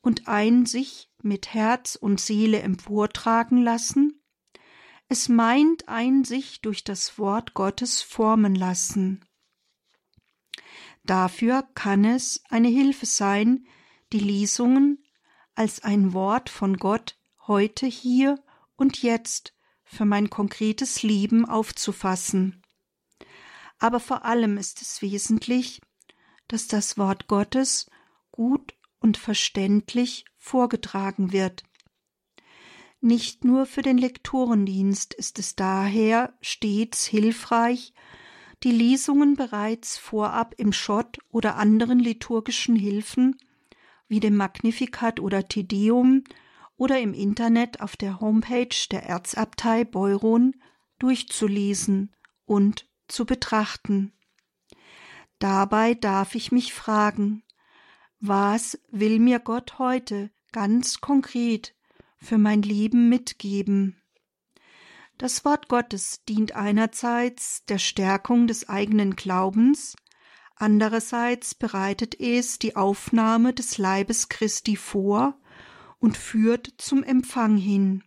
und 0.00 0.28
ein 0.28 0.66
sich 0.66 1.10
mit 1.22 1.54
Herz 1.54 1.94
und 1.96 2.20
Seele 2.20 2.60
emportragen 2.60 3.62
lassen. 3.62 4.22
Es 5.08 5.28
meint 5.28 5.88
ein 5.88 6.24
sich 6.24 6.60
durch 6.60 6.84
das 6.84 7.18
Wort 7.18 7.54
Gottes 7.54 8.02
formen 8.02 8.54
lassen. 8.54 9.24
Dafür 11.04 11.62
kann 11.74 12.04
es 12.04 12.42
eine 12.48 12.68
Hilfe 12.68 13.06
sein, 13.06 13.66
die 14.12 14.18
Lesungen 14.18 15.03
als 15.54 15.82
ein 15.82 16.12
Wort 16.12 16.50
von 16.50 16.76
Gott 16.76 17.16
heute, 17.46 17.86
hier 17.86 18.42
und 18.76 19.02
jetzt 19.02 19.54
für 19.84 20.04
mein 20.04 20.30
konkretes 20.30 21.02
Leben 21.02 21.44
aufzufassen. 21.44 22.62
Aber 23.78 24.00
vor 24.00 24.24
allem 24.24 24.56
ist 24.56 24.82
es 24.82 25.02
wesentlich, 25.02 25.80
dass 26.48 26.66
das 26.66 26.98
Wort 26.98 27.26
Gottes 27.28 27.90
gut 28.30 28.74
und 28.98 29.16
verständlich 29.16 30.24
vorgetragen 30.36 31.32
wird. 31.32 31.62
Nicht 33.00 33.44
nur 33.44 33.66
für 33.66 33.82
den 33.82 33.98
Lektorendienst 33.98 35.12
ist 35.12 35.38
es 35.38 35.54
daher 35.56 36.32
stets 36.40 37.04
hilfreich, 37.04 37.92
die 38.62 38.70
Lesungen 38.70 39.36
bereits 39.36 39.98
vorab 39.98 40.54
im 40.56 40.72
Schott 40.72 41.18
oder 41.28 41.56
anderen 41.56 41.98
liturgischen 41.98 42.76
Hilfen 42.76 43.36
wie 44.08 44.20
dem 44.20 44.36
Magnificat 44.36 45.20
oder 45.20 45.48
Tedeum 45.48 46.24
oder 46.76 47.00
im 47.00 47.14
Internet 47.14 47.80
auf 47.80 47.96
der 47.96 48.20
Homepage 48.20 48.74
der 48.90 49.04
Erzabtei 49.04 49.84
Beuron 49.84 50.54
durchzulesen 50.98 52.14
und 52.44 52.88
zu 53.08 53.26
betrachten. 53.26 54.12
Dabei 55.38 55.94
darf 55.94 56.34
ich 56.34 56.52
mich 56.52 56.72
fragen, 56.72 57.42
was 58.20 58.78
will 58.90 59.18
mir 59.18 59.38
Gott 59.38 59.78
heute 59.78 60.30
ganz 60.52 61.00
konkret 61.00 61.74
für 62.16 62.38
mein 62.38 62.62
Leben 62.62 63.08
mitgeben? 63.08 64.00
Das 65.18 65.44
Wort 65.44 65.68
Gottes 65.68 66.24
dient 66.24 66.56
einerseits 66.56 67.64
der 67.66 67.78
Stärkung 67.78 68.46
des 68.46 68.68
eigenen 68.68 69.14
Glaubens, 69.14 69.94
andererseits 70.56 71.54
bereitet 71.54 72.18
es 72.20 72.58
die 72.58 72.76
Aufnahme 72.76 73.52
des 73.52 73.78
Leibes 73.78 74.28
Christi 74.28 74.76
vor 74.76 75.38
und 75.98 76.16
führt 76.16 76.74
zum 76.78 77.02
Empfang 77.02 77.56
hin. 77.56 78.04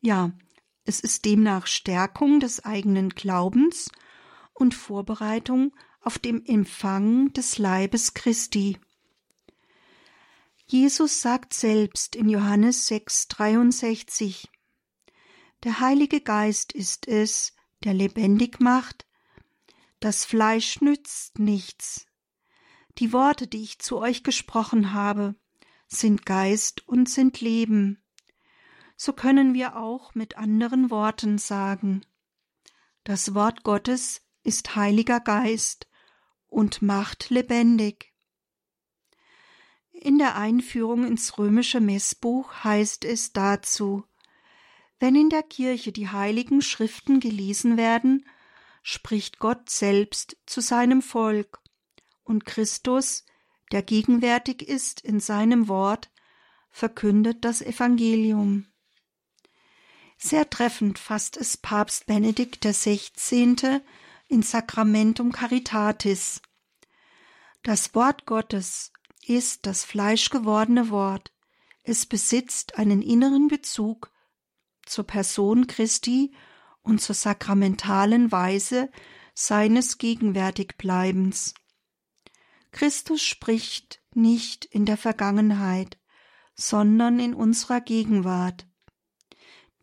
Ja, 0.00 0.32
es 0.84 1.00
ist 1.00 1.24
demnach 1.24 1.66
Stärkung 1.66 2.40
des 2.40 2.64
eigenen 2.64 3.10
Glaubens 3.10 3.90
und 4.54 4.74
Vorbereitung 4.74 5.74
auf 6.00 6.18
dem 6.18 6.42
Empfang 6.44 7.32
des 7.32 7.58
Leibes 7.58 8.14
Christi. 8.14 8.78
Jesus 10.66 11.22
sagt 11.22 11.54
selbst 11.54 12.14
in 12.14 12.28
Johannes 12.28 12.86
6, 12.88 13.28
63, 13.28 14.48
Der 15.64 15.80
Heilige 15.80 16.20
Geist 16.20 16.72
ist 16.72 17.08
es, 17.08 17.54
der 17.84 17.94
lebendig 17.94 18.60
macht, 18.60 19.07
das 20.00 20.24
Fleisch 20.24 20.80
nützt 20.80 21.38
nichts. 21.38 22.06
Die 22.98 23.12
Worte, 23.12 23.46
die 23.46 23.62
ich 23.62 23.78
zu 23.78 23.98
euch 23.98 24.22
gesprochen 24.22 24.92
habe, 24.92 25.34
sind 25.86 26.26
Geist 26.26 26.86
und 26.86 27.08
sind 27.08 27.40
Leben. 27.40 28.02
So 28.96 29.12
können 29.12 29.54
wir 29.54 29.76
auch 29.76 30.14
mit 30.14 30.36
anderen 30.36 30.90
Worten 30.90 31.38
sagen, 31.38 32.02
das 33.04 33.34
Wort 33.34 33.62
Gottes 33.64 34.20
ist 34.42 34.76
Heiliger 34.76 35.20
Geist 35.20 35.88
und 36.46 36.82
macht 36.82 37.30
lebendig. 37.30 38.12
In 39.92 40.18
der 40.18 40.36
Einführung 40.36 41.06
ins 41.06 41.38
römische 41.38 41.80
Messbuch 41.80 42.52
heißt 42.64 43.04
es 43.04 43.32
dazu, 43.32 44.04
wenn 45.00 45.14
in 45.14 45.30
der 45.30 45.42
Kirche 45.42 45.92
die 45.92 46.08
heiligen 46.08 46.60
Schriften 46.60 47.20
gelesen 47.20 47.76
werden, 47.76 48.24
spricht 48.90 49.38
Gott 49.38 49.68
selbst 49.68 50.38
zu 50.46 50.62
seinem 50.62 51.02
Volk, 51.02 51.60
und 52.24 52.46
Christus, 52.46 53.26
der 53.70 53.82
gegenwärtig 53.82 54.66
ist 54.66 55.02
in 55.02 55.20
seinem 55.20 55.68
Wort, 55.68 56.10
verkündet 56.70 57.44
das 57.44 57.60
Evangelium. 57.60 58.66
Sehr 60.16 60.48
treffend 60.48 60.98
fasst 60.98 61.36
es 61.36 61.58
Papst 61.58 62.06
Benedikt 62.06 62.64
XVI. 62.64 63.82
in 64.26 64.42
Sacramentum 64.42 65.32
Caritatis. 65.32 66.40
Das 67.62 67.94
Wort 67.94 68.24
Gottes 68.24 68.94
ist 69.26 69.66
das 69.66 69.84
fleischgewordene 69.84 70.88
Wort. 70.88 71.30
Es 71.82 72.06
besitzt 72.06 72.78
einen 72.78 73.02
inneren 73.02 73.48
Bezug 73.48 74.10
zur 74.86 75.06
Person 75.06 75.66
Christi 75.66 76.32
und 76.88 77.00
zur 77.00 77.14
sakramentalen 77.14 78.32
Weise 78.32 78.90
seines 79.34 79.98
Gegenwärtigbleibens. 79.98 81.54
Christus 82.72 83.22
spricht 83.22 84.00
nicht 84.14 84.64
in 84.64 84.84
der 84.84 84.96
Vergangenheit, 84.96 85.98
sondern 86.54 87.20
in 87.20 87.34
unserer 87.34 87.80
Gegenwart. 87.80 88.66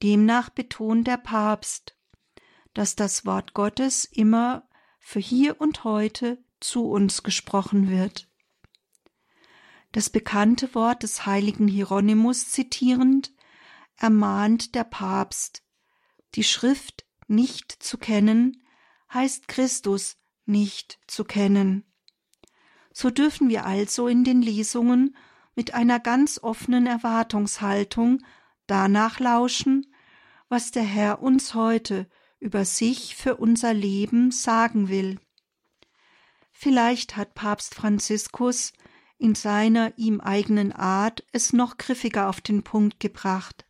Demnach 0.03 0.49
betont 0.49 1.08
der 1.08 1.18
Papst, 1.18 1.97
dass 2.74 2.95
das 2.95 3.26
Wort 3.26 3.53
Gottes 3.53 4.03
immer 4.06 4.68
für 4.99 5.20
hier 5.20 5.62
und 5.62 5.84
heute 5.84 6.43
zu 6.60 6.89
uns 6.89 7.24
gesprochen 7.24 7.89
wird. 7.89 8.30
Das 9.93 10.10
bekannte 10.10 10.76
Wort 10.76 11.03
des 11.03 11.26
heiligen 11.26 11.68
Hieronymus 11.68 12.49
zitierend, 12.49 13.32
ermahnt 13.97 14.76
der 14.76 14.84
Papst, 14.84 15.64
die 16.36 16.43
Schrift 16.43 17.05
nicht 17.27 17.71
zu 17.71 17.97
kennen, 17.97 18.63
heißt 19.13 19.47
Christus 19.47 20.17
nicht 20.45 20.99
zu 21.07 21.23
kennen. 21.23 21.86
So 22.91 23.09
dürfen 23.09 23.49
wir 23.49 23.65
also 23.65 24.07
in 24.07 24.23
den 24.23 24.41
Lesungen 24.41 25.15
mit 25.55 25.73
einer 25.73 25.99
ganz 25.99 26.39
offenen 26.41 26.86
Erwartungshaltung 26.88 28.23
danach 28.67 29.19
lauschen, 29.19 29.93
was 30.49 30.71
der 30.71 30.83
Herr 30.83 31.21
uns 31.21 31.53
heute 31.53 32.07
über 32.39 32.65
sich 32.65 33.15
für 33.15 33.38
unser 33.38 33.73
Leben 33.73 34.31
sagen 34.31 34.89
will. 34.89 35.19
Vielleicht 36.51 37.17
hat 37.17 37.33
Papst 37.33 37.75
Franziskus 37.75 38.73
in 39.17 39.36
seiner 39.36 39.97
ihm 39.97 40.21
eigenen 40.21 40.71
Art 40.71 41.25
es 41.31 41.53
noch 41.53 41.77
griffiger 41.77 42.29
auf 42.29 42.41
den 42.41 42.63
Punkt 42.63 42.99
gebracht. 42.99 43.65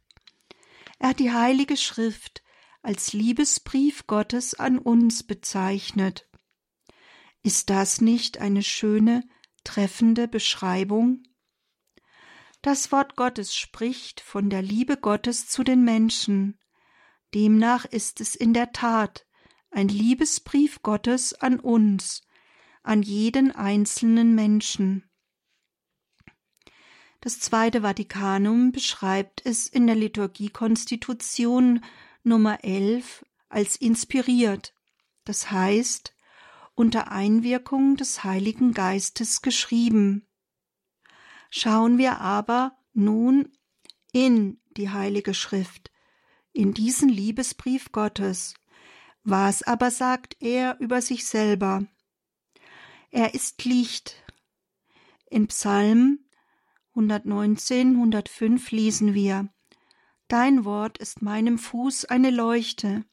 Er 1.00 1.10
hat 1.10 1.20
die 1.20 1.32
Heilige 1.32 1.78
Schrift 1.78 2.44
als 2.86 3.14
Liebesbrief 3.14 4.06
Gottes 4.06 4.54
an 4.54 4.78
uns 4.78 5.24
bezeichnet. 5.24 6.30
Ist 7.42 7.72
das 7.72 8.00
nicht 8.00 8.38
eine 8.38 8.62
schöne, 8.62 9.24
treffende 9.64 10.28
Beschreibung? 10.28 11.24
Das 12.62 12.92
Wort 12.92 13.16
Gottes 13.16 13.56
spricht 13.56 14.22
von 14.22 14.52
der 14.52 14.62
Liebe 14.62 14.98
Gottes 14.98 15.48
zu 15.48 15.64
den 15.64 15.84
Menschen. 15.84 16.60
Demnach 17.34 17.86
ist 17.86 18.22
es 18.22 18.36
in 18.36 18.54
der 18.54 18.72
Tat 18.72 19.26
ein 19.72 19.88
Liebesbrief 19.88 20.84
Gottes 20.84 21.34
an 21.34 21.60
uns, 21.60 22.22
an 22.84 23.02
jeden 23.02 23.52
einzelnen 23.52 24.36
Menschen. 24.36 25.10
Das 27.20 27.40
Zweite 27.40 27.82
Vatikanum 27.82 28.72
beschreibt 28.72 29.44
es 29.44 29.66
in 29.68 29.88
der 29.88 29.96
Liturgiekonstitution 29.96 31.84
Nummer 32.26 32.64
11 32.64 33.24
als 33.50 33.76
inspiriert, 33.76 34.74
das 35.26 35.52
heißt 35.52 36.16
unter 36.74 37.12
Einwirkung 37.12 37.98
des 37.98 38.24
Heiligen 38.24 38.74
Geistes 38.74 39.44
geschrieben. 39.44 40.28
Schauen 41.52 42.00
wir 42.00 42.20
aber 42.20 42.78
nun 42.94 43.52
in 44.12 44.60
die 44.76 44.90
Heilige 44.90 45.36
Schrift, 45.36 45.92
in 46.52 46.74
diesen 46.74 47.10
Liebesbrief 47.10 47.92
Gottes. 47.92 48.56
Was 49.24 49.62
aber 49.62 49.92
sagt 49.92 50.36
er 50.40 50.80
über 50.80 51.02
sich 51.02 51.26
selber? 51.26 51.86
Er 53.12 53.36
ist 53.36 53.64
Licht. 53.66 54.24
In 55.30 55.48
Psalm 55.48 56.26
119, 56.96 57.96
105 57.96 58.72
lesen 58.72 59.14
wir, 59.14 59.50
Dein 60.28 60.66
Wort 60.66 60.98
ist 60.98 61.22
meinem 61.22 61.60
Fuß 61.60 62.06
eine 62.06 62.32
Leuchte, 62.32 63.06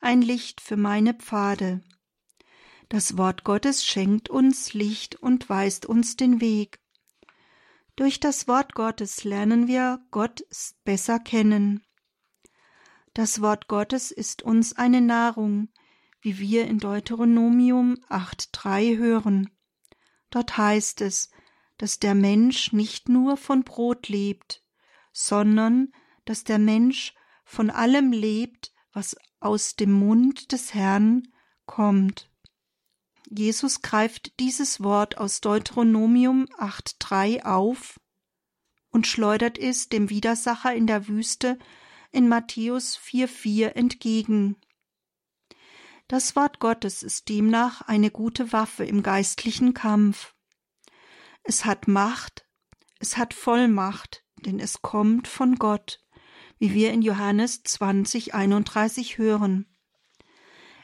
ein 0.00 0.22
Licht 0.22 0.62
für 0.62 0.78
meine 0.78 1.12
Pfade. 1.12 1.82
Das 2.88 3.18
Wort 3.18 3.44
Gottes 3.44 3.84
schenkt 3.84 4.30
uns 4.30 4.72
Licht 4.72 5.16
und 5.16 5.50
weist 5.50 5.84
uns 5.84 6.16
den 6.16 6.40
Weg. 6.40 6.80
Durch 7.94 8.20
das 8.20 8.48
Wort 8.48 8.74
Gottes 8.74 9.24
lernen 9.24 9.68
wir 9.68 10.00
Gott 10.10 10.44
besser 10.84 11.18
kennen. 11.18 11.82
Das 13.12 13.42
Wort 13.42 13.68
Gottes 13.68 14.10
ist 14.10 14.42
uns 14.42 14.74
eine 14.74 15.00
Nahrung, 15.00 15.68
wie 16.20 16.38
wir 16.38 16.66
in 16.66 16.78
Deuteronomium 16.78 17.94
8.3 18.08 18.96
hören. 18.96 19.50
Dort 20.30 20.56
heißt 20.56 21.02
es, 21.02 21.30
dass 21.76 21.98
der 21.98 22.14
Mensch 22.14 22.72
nicht 22.72 23.08
nur 23.08 23.36
von 23.36 23.62
Brot 23.62 24.08
lebt, 24.08 24.62
sondern 25.12 25.92
dass 26.26 26.44
der 26.44 26.58
Mensch 26.58 27.14
von 27.44 27.70
allem 27.70 28.12
lebt, 28.12 28.72
was 28.92 29.16
aus 29.40 29.76
dem 29.76 29.92
Mund 29.92 30.52
des 30.52 30.74
Herrn 30.74 31.28
kommt. 31.64 32.30
Jesus 33.28 33.82
greift 33.82 34.38
dieses 34.38 34.82
Wort 34.82 35.18
aus 35.18 35.40
Deuteronomium 35.40 36.46
8.3 36.58 37.44
auf 37.44 37.98
und 38.90 39.06
schleudert 39.06 39.58
es 39.58 39.88
dem 39.88 40.10
Widersacher 40.10 40.74
in 40.74 40.86
der 40.86 41.08
Wüste 41.08 41.58
in 42.12 42.28
Matthäus 42.28 42.96
4.4 42.98 43.68
entgegen. 43.74 44.56
Das 46.08 46.36
Wort 46.36 46.60
Gottes 46.60 47.02
ist 47.02 47.28
demnach 47.28 47.82
eine 47.82 48.10
gute 48.10 48.52
Waffe 48.52 48.84
im 48.84 49.02
geistlichen 49.02 49.74
Kampf. 49.74 50.34
Es 51.42 51.64
hat 51.64 51.88
Macht, 51.88 52.46
es 53.00 53.16
hat 53.16 53.34
Vollmacht, 53.34 54.24
denn 54.44 54.60
es 54.60 54.82
kommt 54.82 55.26
von 55.26 55.56
Gott 55.56 56.00
wie 56.58 56.74
wir 56.74 56.92
in 56.92 57.02
Johannes 57.02 57.62
20, 57.62 58.34
31 58.34 59.18
hören. 59.18 59.66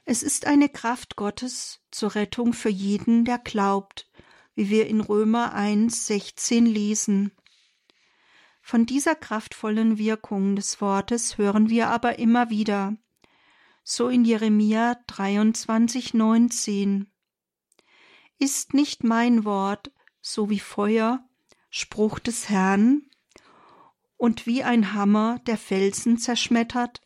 Es 0.05 0.23
ist 0.23 0.47
eine 0.47 0.69
Kraft 0.69 1.17
Gottes 1.17 1.81
zur 1.91 2.15
Rettung 2.15 2.53
für 2.53 2.69
jeden, 2.69 3.25
der 3.25 3.39
glaubt, 3.39 4.11
wie 4.55 4.69
wir 4.69 4.87
in 4.87 5.01
Römer 5.01 5.55
1, 5.55 6.07
16 6.07 6.67
lesen. 6.67 7.33
Von 8.61 8.87
dieser 8.87 9.15
kraftvollen 9.15 9.99
Wirkung 9.99 10.57
des 10.57 10.81
Wortes 10.81 11.39
hören 11.39 11.69
wir 11.69 11.89
aber 11.89 12.19
immer 12.19 12.51
wieder. 12.51 12.97
So 13.85 14.09
in 14.09 14.25
Jeremia 14.25 14.97
23, 15.09 16.15
19. 16.15 17.11
Ist 18.39 18.75
nicht 18.75 19.05
mein 19.05 19.45
Wort 19.45 19.93
so 20.21 20.51
wie 20.51 20.61
Feuer, 20.61 21.29
Spruch 21.71 22.19
des 22.19 22.49
Herrn? 22.49 23.09
Und 24.23 24.47
wie 24.47 24.63
ein 24.63 24.93
Hammer 24.93 25.41
der 25.49 25.59
Felsen 25.59 26.17
zerschmettert, 26.17 27.03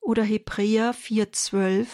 oder 0.00 0.22
Hebräer 0.24 0.94
4,12 0.94 1.86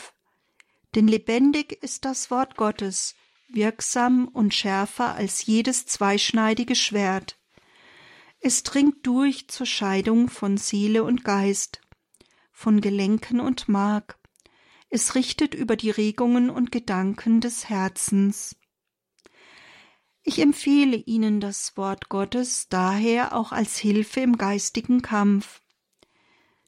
Denn 0.94 1.08
lebendig 1.08 1.72
ist 1.82 2.04
das 2.04 2.30
Wort 2.30 2.54
Gottes, 2.54 3.16
wirksam 3.48 4.28
und 4.28 4.54
schärfer 4.54 5.16
als 5.16 5.44
jedes 5.46 5.86
zweischneidige 5.86 6.76
Schwert. 6.76 7.40
Es 8.38 8.62
dringt 8.62 9.04
durch 9.04 9.48
zur 9.48 9.66
Scheidung 9.66 10.28
von 10.28 10.58
Seele 10.58 11.02
und 11.02 11.24
Geist, 11.24 11.80
von 12.52 12.80
Gelenken 12.80 13.40
und 13.40 13.68
Mark. 13.68 14.16
Es 14.90 15.16
richtet 15.16 15.54
über 15.54 15.74
die 15.74 15.90
Regungen 15.90 16.50
und 16.50 16.70
Gedanken 16.70 17.40
des 17.40 17.68
Herzens. 17.68 18.54
Ich 20.22 20.38
empfehle 20.38 20.96
Ihnen 20.96 21.40
das 21.40 21.76
Wort 21.76 22.08
Gottes 22.08 22.68
daher 22.68 23.34
auch 23.34 23.52
als 23.52 23.78
Hilfe 23.78 24.20
im 24.20 24.36
geistigen 24.36 25.00
Kampf. 25.00 25.62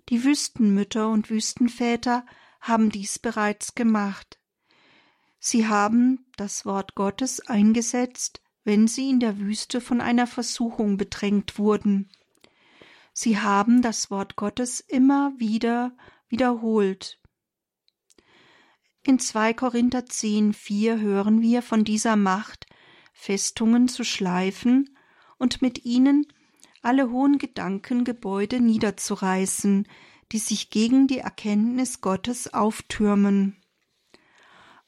Die 0.09 0.25
Wüstenmütter 0.25 1.09
und 1.11 1.31
Wüstenväter 1.31 2.25
haben 2.61 2.91
dies 2.91 3.19
bereits 3.19 3.75
gemacht. 3.75 4.39
Sie 5.39 5.67
haben 5.67 6.27
das 6.37 6.65
Wort 6.65 6.95
Gottes 6.95 7.41
eingesetzt, 7.41 8.41
wenn 8.65 8.87
sie 8.87 9.11
in 9.11 9.21
der 9.21 9.39
Wüste 9.39 9.81
von 9.81 10.01
einer 10.01 10.27
Versuchung 10.27 10.97
bedrängt 10.97 11.59
wurden. 11.59 12.11
Sie 13.13 13.39
haben 13.39 13.83
das 13.83 14.11
Wort 14.11 14.37
Gottes 14.37 14.81
immer 14.81 15.33
wieder 15.39 15.97
wiederholt. 16.29 17.21
In 19.05 19.19
2 19.19 19.55
Korinther 19.55 20.07
10, 20.07 20.53
4 20.53 21.01
hören 21.01 21.43
wir 21.43 21.61
von 21.61 21.85
dieser 21.85 22.15
Macht, 22.15 22.67
Festungen 23.23 23.87
zu 23.87 24.03
schleifen 24.03 24.99
und 25.39 25.63
mit 25.63 25.85
ihnen 25.85 26.27
alle 26.83 27.13
hohen 27.13 27.39
Gedankengebäude 27.39 28.59
niederzureißen, 28.59 29.87
die 30.33 30.39
sich 30.39 30.71
gegen 30.71 31.07
die 31.07 31.19
Erkenntnis 31.19 32.01
Gottes 32.01 32.53
auftürmen. 32.53 33.63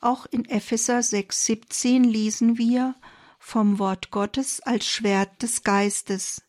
Auch 0.01 0.26
in 0.26 0.47
Epheser 0.47 0.99
6,17 0.99 2.03
lesen 2.03 2.59
wir 2.59 2.97
vom 3.39 3.78
Wort 3.78 4.11
Gottes 4.11 4.61
als 4.61 4.85
Schwert 4.89 5.41
des 5.41 5.62
Geistes. 5.62 6.43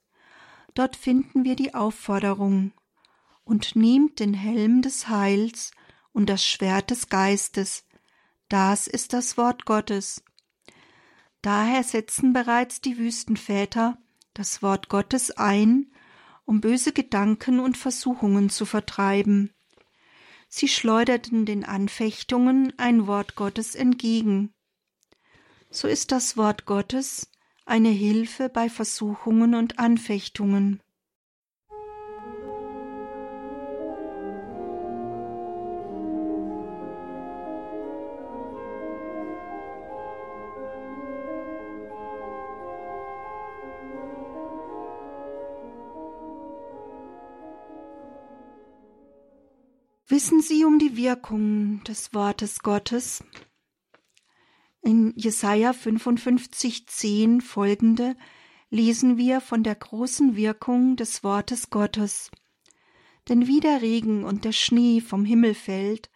Dort 0.74 0.96
finden 0.96 1.44
wir 1.44 1.56
die 1.56 1.76
Aufforderung 1.76 2.74
und 3.44 3.76
nehmt 3.76 4.20
den 4.20 4.34
Helm 4.34 4.82
des 4.82 5.08
Heils 5.08 5.70
und 6.14 6.32
das 6.32 6.44
Schwert 6.44 6.90
des 6.90 7.10
Geistes. 7.10 7.86
Das 8.50 8.88
ist 8.88 9.14
das 9.14 9.38
Wort 9.38 9.66
Gottes. 9.66 10.24
Daher 11.46 11.84
setzen 11.84 12.34
bereits 12.34 12.82
die 12.82 12.98
Wüstenväter 12.98 14.00
das 14.34 14.64
Wort 14.64 14.90
Gottes 14.90 15.30
ein, 15.30 15.92
um 16.44 16.60
böse 16.60 16.92
Gedanken 16.92 17.60
und 17.60 17.78
Versuchungen 17.78 18.50
zu 18.50 18.66
vertreiben. 18.66 19.54
Sie 20.50 20.68
schleuderten 20.68 21.46
den 21.46 21.64
Anfechtungen 21.64 22.74
ein 22.78 23.06
Wort 23.06 23.36
Gottes 23.36 23.76
entgegen. 23.76 24.56
So 25.70 25.88
ist 25.88 26.12
das 26.12 26.36
Wort 26.36 26.66
Gottes 26.66 27.30
eine 27.68 27.90
Hilfe 27.90 28.50
bei 28.50 28.68
Versuchungen 28.68 29.54
und 29.54 29.78
Anfechtungen. 29.78 30.82
Wissen 50.16 50.42
Sie 50.42 50.64
um 50.64 50.80
die 50.80 50.96
Wirkung 50.96 51.84
des 51.84 52.14
Wortes 52.14 52.60
Gottes? 52.60 53.22
In 54.82 55.12
Jesaja 55.18 55.74
55, 55.74 56.88
10 56.88 57.42
folgende 57.42 58.16
lesen 58.70 59.18
wir 59.18 59.42
von 59.42 59.62
der 59.62 59.76
großen 59.76 60.38
Wirkung 60.38 60.96
des 60.96 61.26
Wortes 61.26 61.70
Gottes. 61.70 62.32
Denn 63.28 63.46
wie 63.48 63.60
der 63.60 63.82
Regen 63.82 64.24
und 64.24 64.46
der 64.46 64.54
Schnee 64.54 65.02
vom 65.02 65.26
Himmel 65.26 65.54
fällt 65.54 66.10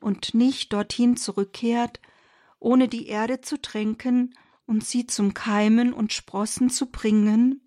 und 0.00 0.34
nicht 0.34 0.72
dorthin 0.72 1.16
zurückkehrt, 1.16 2.00
ohne 2.58 2.88
die 2.88 3.06
Erde 3.06 3.40
zu 3.40 3.62
tränken 3.62 4.36
und 4.66 4.84
sie 4.84 5.06
zum 5.06 5.32
Keimen 5.32 5.92
und 5.92 6.12
Sprossen 6.12 6.70
zu 6.70 6.90
bringen, 6.90 7.62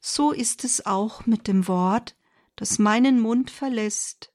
so 0.00 0.30
ist 0.30 0.62
es 0.62 0.86
auch 0.86 1.26
mit 1.26 1.48
dem 1.48 1.66
Wort, 1.66 2.16
das 2.54 2.78
meinen 2.78 3.18
Mund 3.18 3.50
verlässt 3.50 4.30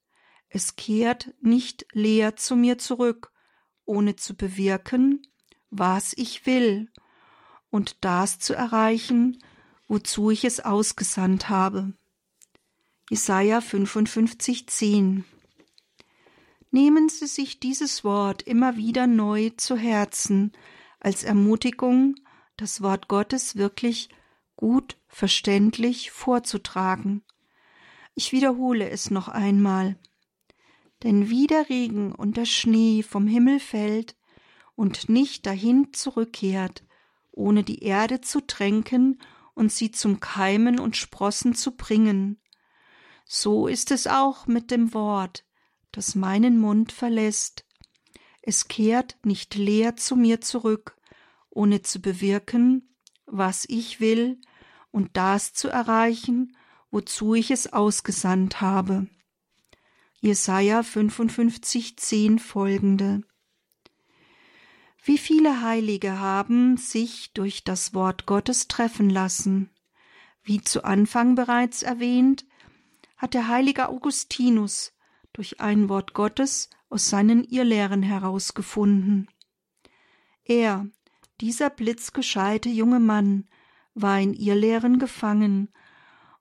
es 0.48 0.76
kehrt 0.76 1.34
nicht 1.40 1.86
leer 1.92 2.36
zu 2.36 2.56
mir 2.56 2.78
zurück, 2.78 3.32
ohne 3.84 4.16
zu 4.16 4.34
bewirken, 4.34 5.22
was 5.70 6.12
ich 6.16 6.46
will, 6.46 6.90
und 7.70 8.04
das 8.04 8.38
zu 8.38 8.54
erreichen, 8.54 9.42
wozu 9.88 10.30
ich 10.30 10.44
es 10.44 10.60
ausgesandt 10.60 11.48
habe. 11.48 11.92
Jesaja 13.10 13.60
55, 13.60 14.66
10 14.68 15.24
Nehmen 16.70 17.08
Sie 17.08 17.26
sich 17.26 17.60
dieses 17.60 18.02
Wort 18.02 18.42
immer 18.42 18.76
wieder 18.76 19.06
neu 19.06 19.50
zu 19.56 19.76
Herzen, 19.76 20.52
als 20.98 21.22
Ermutigung, 21.22 22.16
das 22.56 22.82
Wort 22.82 23.08
Gottes 23.08 23.56
wirklich 23.56 24.08
gut 24.56 24.96
verständlich 25.06 26.10
vorzutragen. 26.10 27.22
Ich 28.14 28.32
wiederhole 28.32 28.90
es 28.90 29.10
noch 29.10 29.28
einmal 29.28 29.96
denn 31.02 31.28
wie 31.28 31.46
der 31.46 31.68
Regen 31.68 32.12
und 32.12 32.36
der 32.36 32.46
Schnee 32.46 33.02
vom 33.02 33.26
Himmel 33.26 33.60
fällt 33.60 34.16
und 34.74 35.08
nicht 35.08 35.46
dahin 35.46 35.92
zurückkehrt, 35.92 36.84
ohne 37.32 37.62
die 37.62 37.82
Erde 37.82 38.20
zu 38.20 38.40
tränken 38.40 39.20
und 39.54 39.72
sie 39.72 39.90
zum 39.90 40.20
Keimen 40.20 40.78
und 40.78 40.96
Sprossen 40.96 41.54
zu 41.54 41.76
bringen. 41.76 42.40
So 43.24 43.66
ist 43.66 43.90
es 43.90 44.06
auch 44.06 44.46
mit 44.46 44.70
dem 44.70 44.94
Wort, 44.94 45.44
das 45.92 46.14
meinen 46.14 46.58
Mund 46.58 46.92
verlässt. 46.92 47.64
Es 48.42 48.68
kehrt 48.68 49.16
nicht 49.24 49.54
leer 49.54 49.96
zu 49.96 50.14
mir 50.14 50.40
zurück, 50.40 50.96
ohne 51.50 51.82
zu 51.82 52.00
bewirken, 52.00 52.94
was 53.26 53.64
ich 53.68 53.98
will 53.98 54.40
und 54.92 55.16
das 55.16 55.52
zu 55.52 55.68
erreichen, 55.68 56.56
wozu 56.90 57.34
ich 57.34 57.50
es 57.50 57.72
ausgesandt 57.72 58.60
habe. 58.60 59.08
Jesaja 60.26 60.82
55, 60.82 61.96
10 61.96 62.40
folgende. 62.40 63.22
Wie 65.04 65.18
viele 65.18 65.62
Heilige 65.62 66.18
haben 66.18 66.76
sich 66.78 67.32
durch 67.32 67.62
das 67.62 67.94
Wort 67.94 68.26
Gottes 68.26 68.66
treffen 68.66 69.08
lassen? 69.08 69.70
Wie 70.42 70.60
zu 70.60 70.82
Anfang 70.82 71.36
bereits 71.36 71.84
erwähnt, 71.84 72.44
hat 73.16 73.34
der 73.34 73.46
heilige 73.46 73.88
Augustinus 73.88 74.94
durch 75.32 75.60
ein 75.60 75.88
Wort 75.88 76.12
Gottes 76.12 76.70
aus 76.88 77.08
seinen 77.08 77.44
Irrlehren 77.44 78.02
herausgefunden. 78.02 79.28
Er, 80.42 80.88
dieser 81.40 81.70
blitzgescheite 81.70 82.68
junge 82.68 82.98
Mann, 82.98 83.46
war 83.94 84.20
in 84.20 84.34
Irrlehren 84.34 84.98
gefangen 84.98 85.68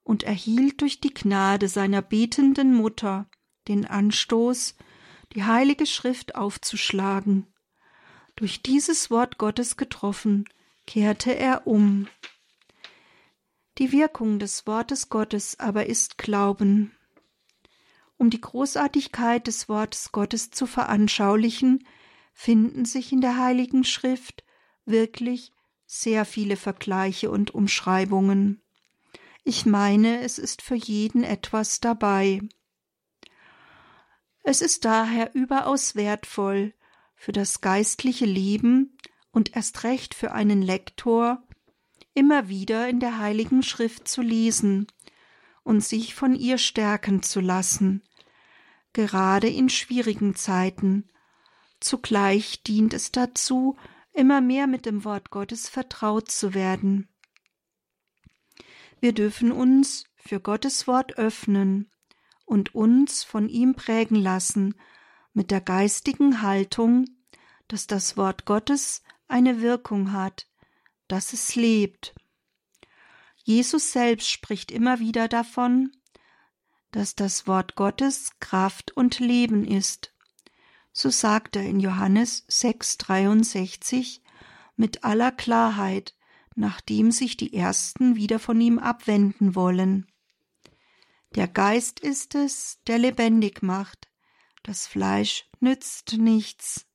und 0.02 0.24
erhielt 0.24 0.82
durch 0.82 1.02
die 1.02 1.14
Gnade 1.14 1.68
seiner 1.68 2.02
betenden 2.02 2.74
Mutter 2.74 3.28
den 3.68 3.86
Anstoß, 3.86 4.76
die 5.34 5.44
heilige 5.44 5.86
Schrift 5.86 6.36
aufzuschlagen. 6.36 7.48
Durch 8.36 8.62
dieses 8.62 9.10
Wort 9.10 9.38
Gottes 9.38 9.78
getroffen, 9.78 10.46
kehrte 10.86 11.36
er 11.36 11.68
um. 11.68 12.08
Die 13.78 13.92
Wirkung 13.92 14.40
des 14.40 14.68
Wortes 14.68 15.10
Gottes 15.10 15.60
aber 15.60 15.86
ist 15.88 16.18
Glauben. 16.18 16.92
Um 18.18 18.30
die 18.30 18.40
Großartigkeit 18.40 19.48
des 19.48 19.68
Wortes 19.68 20.12
Gottes 20.12 20.52
zu 20.52 20.66
veranschaulichen, 20.66 21.86
finden 22.34 22.86
sich 22.86 23.12
in 23.12 23.22
der 23.22 23.38
Heiligen 23.38 23.84
Schrift 23.84 24.44
wirklich 24.86 25.52
sehr 25.86 26.26
viele 26.26 26.56
Vergleiche 26.56 27.30
und 27.30 27.54
Umschreibungen. 27.54 28.62
Ich 29.44 29.66
meine, 29.66 30.22
es 30.22 30.40
ist 30.40 30.62
für 30.62 30.76
jeden 30.76 31.24
etwas 31.24 31.80
dabei. 31.80 32.42
Es 34.48 34.62
ist 34.62 34.86
daher 34.86 35.34
überaus 35.34 35.96
wertvoll 35.96 36.76
für 37.16 37.32
das 37.32 37.62
geistliche 37.62 38.26
Leben 38.26 38.96
und 39.32 39.56
erst 39.56 39.84
recht 39.84 40.14
für 40.14 40.34
einen 40.34 40.62
Lektor, 40.62 41.42
immer 42.14 42.48
wieder 42.48 42.88
in 42.88 43.00
der 43.00 43.18
Heiligen 43.18 43.64
Schrift 43.64 44.08
zu 44.08 44.22
lesen 44.22 44.86
und 45.64 45.84
sich 45.84 46.14
von 46.14 46.36
ihr 46.36 46.60
stärken 46.60 47.24
zu 47.24 47.40
lassen, 47.40 48.04
gerade 48.94 49.50
in 49.50 49.68
schwierigen 49.68 50.36
Zeiten. 50.36 51.10
Zugleich 51.80 52.62
dient 52.62 52.94
es 52.94 53.12
dazu, 53.12 53.76
immer 54.14 54.42
mehr 54.42 54.68
mit 54.68 54.86
dem 54.86 55.06
Wort 55.06 55.32
Gottes 55.32 55.70
vertraut 55.70 56.30
zu 56.30 56.54
werden. 56.54 57.10
Wir 59.00 59.12
dürfen 59.12 59.52
uns 59.52 60.06
für 60.16 60.40
Gottes 60.40 60.86
Wort 60.86 61.18
öffnen 61.18 61.90
und 62.46 62.74
uns 62.76 63.24
von 63.24 63.50
ihm 63.50 63.76
prägen 63.76 64.16
lassen, 64.16 64.76
mit 65.34 65.52
der 65.52 65.62
geistigen 65.62 66.42
Haltung, 66.42 67.06
dass 67.68 67.88
das 67.88 68.16
Wort 68.16 68.46
Gottes 68.46 69.04
eine 69.28 69.62
Wirkung 69.62 70.12
hat, 70.12 70.48
dass 71.08 71.34
es 71.34 71.56
lebt. 71.56 72.16
Jesus 73.44 73.92
selbst 73.92 74.30
spricht 74.30 74.72
immer 74.72 75.00
wieder 75.00 75.28
davon, 75.28 75.92
dass 76.92 77.16
das 77.16 77.46
Wort 77.46 77.76
Gottes 77.76 78.32
Kraft 78.40 78.96
und 78.96 79.20
Leben 79.20 79.66
ist. 79.66 80.14
So 80.94 81.10
sagt 81.10 81.56
er 81.58 81.64
in 81.64 81.80
Johannes 81.80 82.48
6,63 82.48 84.22
mit 84.78 85.04
aller 85.04 85.32
Klarheit, 85.32 86.16
nachdem 86.56 87.12
sich 87.12 87.36
die 87.36 87.54
Ersten 87.54 88.16
wieder 88.16 88.40
von 88.40 88.60
ihm 88.62 88.80
abwenden 88.80 89.56
wollen. 89.56 90.08
Der 91.36 91.50
Geist 91.50 92.00
ist 92.00 92.34
es, 92.34 92.80
der 92.88 92.98
lebendig 92.98 93.62
macht, 93.62 94.08
das 94.64 94.88
Fleisch 94.88 95.50
nützt 95.60 96.14
nichts. 96.14 96.88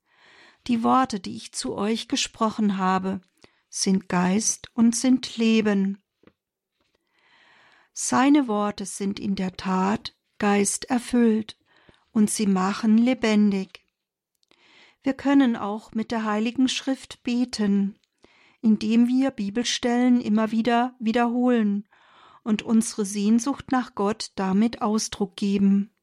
Die 0.65 0.81
Worte, 0.81 1.19
die 1.19 1.35
ich 1.35 1.53
zu 1.53 1.75
euch 1.75 2.07
gesprochen 2.07 2.77
habe, 2.77 3.21
sind 3.69 4.09
Geist 4.09 4.69
und 4.73 4.95
sind 4.95 5.37
Leben. 5.37 6.01
Seine 7.93 8.47
Worte 8.47 8.85
sind 8.85 9.19
in 9.19 9.35
der 9.35 9.55
Tat 9.57 10.15
Geist 10.39 10.85
erfüllt, 10.85 11.57
und 12.11 12.29
sie 12.29 12.47
machen 12.47 12.97
lebendig. 12.97 13.85
Wir 15.03 15.13
können 15.13 15.55
auch 15.55 15.93
mit 15.93 16.09
der 16.09 16.25
Heiligen 16.25 16.67
Schrift 16.67 17.21
beten, 17.21 17.99
indem 18.59 19.07
wir 19.07 19.29
Bibelstellen 19.29 20.19
immer 20.19 20.51
wieder 20.51 20.95
wiederholen 20.99 21.87
und 22.43 22.63
unsere 22.63 23.05
Sehnsucht 23.05 23.71
nach 23.71 23.95
Gott 23.95 24.31
damit 24.35 24.81
Ausdruck 24.81 25.35
geben. 25.35 25.93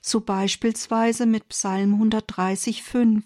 So 0.00 0.20
beispielsweise 0.20 1.26
mit 1.26 1.48
Psalm 1.48 1.94
130, 1.94 2.82
5. 2.82 3.24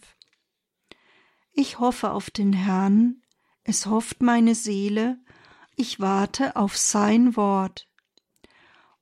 Ich 1.53 1.79
hoffe 1.81 2.13
auf 2.13 2.31
den 2.31 2.53
Herrn, 2.53 3.23
es 3.65 3.87
hofft 3.87 4.23
meine 4.23 4.55
Seele, 4.55 5.19
ich 5.75 6.01
warte 6.01 6.57
auf 6.57 6.77
sein 6.77 7.37
Wort. 7.37 7.89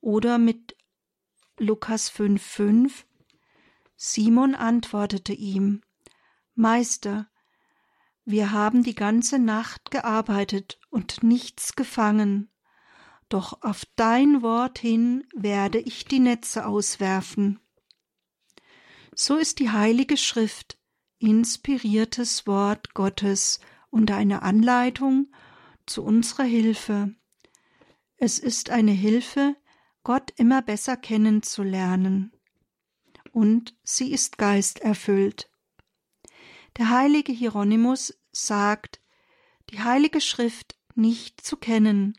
Oder 0.00 0.38
mit 0.38 0.76
Lukas 1.58 2.08
5, 2.08 2.42
5. 2.42 3.06
Simon 3.96 4.54
antwortete 4.54 5.32
ihm, 5.32 5.82
Meister, 6.54 7.28
wir 8.24 8.52
haben 8.52 8.82
die 8.82 8.94
ganze 8.94 9.38
Nacht 9.38 9.90
gearbeitet 9.90 10.80
und 10.90 11.22
nichts 11.22 11.76
gefangen, 11.76 12.50
doch 13.28 13.62
auf 13.62 13.84
dein 13.96 14.42
Wort 14.42 14.78
hin 14.78 15.24
werde 15.34 15.78
ich 15.78 16.04
die 16.04 16.20
Netze 16.20 16.66
auswerfen. 16.66 17.60
So 19.14 19.36
ist 19.36 19.58
die 19.58 19.70
Heilige 19.70 20.16
Schrift 20.16 20.78
inspiriertes 21.18 22.46
Wort 22.46 22.94
Gottes 22.94 23.60
und 23.90 24.10
eine 24.10 24.42
Anleitung 24.42 25.32
zu 25.86 26.04
unserer 26.04 26.44
Hilfe. 26.44 27.14
Es 28.16 28.38
ist 28.38 28.70
eine 28.70 28.92
Hilfe, 28.92 29.56
Gott 30.04 30.32
immer 30.36 30.62
besser 30.62 30.96
kennenzulernen. 30.96 32.32
Und 33.32 33.74
sie 33.82 34.12
ist 34.12 34.38
geisterfüllt. 34.38 35.50
Der 36.76 36.90
heilige 36.90 37.32
Hieronymus 37.32 38.16
sagt, 38.32 39.00
die 39.70 39.80
heilige 39.80 40.20
Schrift 40.20 40.78
nicht 40.94 41.40
zu 41.40 41.56
kennen, 41.56 42.16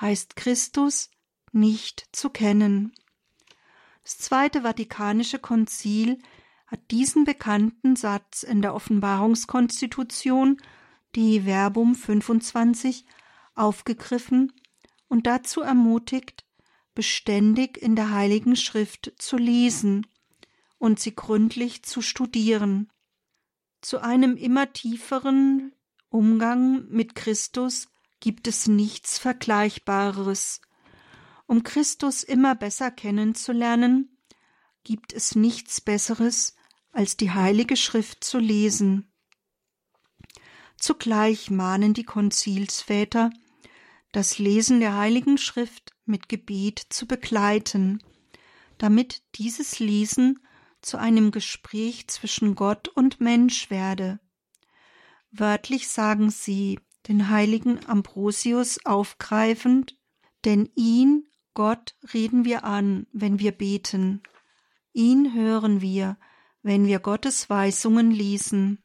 heißt 0.00 0.36
Christus 0.36 1.10
nicht 1.52 2.08
zu 2.12 2.30
kennen. 2.30 2.92
Das 4.04 4.18
Zweite 4.18 4.62
Vatikanische 4.62 5.38
Konzil 5.38 6.18
hat 6.66 6.90
diesen 6.90 7.24
bekannten 7.24 7.96
Satz 7.96 8.42
in 8.42 8.62
der 8.62 8.74
Offenbarungskonstitution, 8.74 10.58
die 11.14 11.42
Verbum 11.42 11.94
25, 11.94 13.06
aufgegriffen 13.54 14.52
und 15.08 15.26
dazu 15.26 15.62
ermutigt, 15.62 16.44
beständig 16.94 17.76
in 17.78 17.96
der 17.96 18.12
Heiligen 18.12 18.56
Schrift 18.56 19.12
zu 19.18 19.36
lesen 19.36 20.06
und 20.78 21.00
sie 21.00 21.14
gründlich 21.14 21.82
zu 21.82 22.02
studieren 22.02 22.90
zu 23.80 23.98
einem 23.98 24.36
immer 24.36 24.72
tieferen 24.72 25.72
Umgang 26.10 26.88
mit 26.88 27.14
Christus 27.14 27.88
gibt 28.20 28.48
es 28.48 28.66
nichts 28.66 29.18
Vergleichbares. 29.18 30.60
Um 31.46 31.62
Christus 31.62 32.22
immer 32.22 32.54
besser 32.54 32.90
kennenzulernen, 32.90 34.18
gibt 34.84 35.12
es 35.12 35.34
nichts 35.34 35.80
Besseres, 35.80 36.54
als 36.92 37.16
die 37.16 37.30
Heilige 37.30 37.76
Schrift 37.76 38.24
zu 38.24 38.38
lesen. 38.38 39.12
Zugleich 40.76 41.50
mahnen 41.50 41.94
die 41.94 42.04
Konzilsväter, 42.04 43.30
das 44.12 44.38
Lesen 44.38 44.80
der 44.80 44.96
Heiligen 44.96 45.38
Schrift 45.38 45.92
mit 46.04 46.28
Gebet 46.28 46.80
zu 46.88 47.06
begleiten, 47.06 48.02
damit 48.78 49.22
dieses 49.34 49.78
Lesen 49.78 50.38
zu 50.80 50.96
einem 50.96 51.30
Gespräch 51.30 52.08
zwischen 52.08 52.54
Gott 52.54 52.88
und 52.88 53.20
Mensch 53.20 53.70
werde. 53.70 54.20
Wörtlich 55.30 55.88
sagen 55.88 56.30
sie 56.30 56.78
den 57.06 57.30
heiligen 57.30 57.86
Ambrosius 57.86 58.84
aufgreifend, 58.84 59.96
denn 60.44 60.68
ihn, 60.74 61.26
Gott, 61.54 61.96
reden 62.12 62.44
wir 62.44 62.64
an, 62.64 63.06
wenn 63.12 63.38
wir 63.38 63.52
beten. 63.52 64.22
Ihn 64.92 65.34
hören 65.34 65.80
wir, 65.80 66.18
wenn 66.62 66.86
wir 66.86 66.98
Gottes 66.98 67.48
Weisungen 67.48 68.10
lesen. 68.10 68.82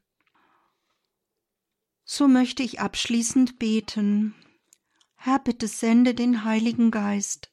So 2.06 2.28
möchte 2.28 2.64
ich 2.64 2.80
abschließend 2.80 3.60
beten. 3.60 4.36
Herr, 5.16 5.40
bitte 5.40 5.68
sende 5.68 6.14
den 6.14 6.44
Heiligen 6.44 6.92
Geist, 6.92 7.52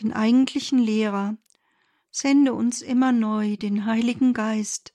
den 0.00 0.12
eigentlichen 0.12 0.78
Lehrer, 0.78 1.36
Sende 2.10 2.54
uns 2.54 2.82
immer 2.82 3.12
neu 3.12 3.56
den 3.56 3.86
Heiligen 3.86 4.34
Geist, 4.34 4.94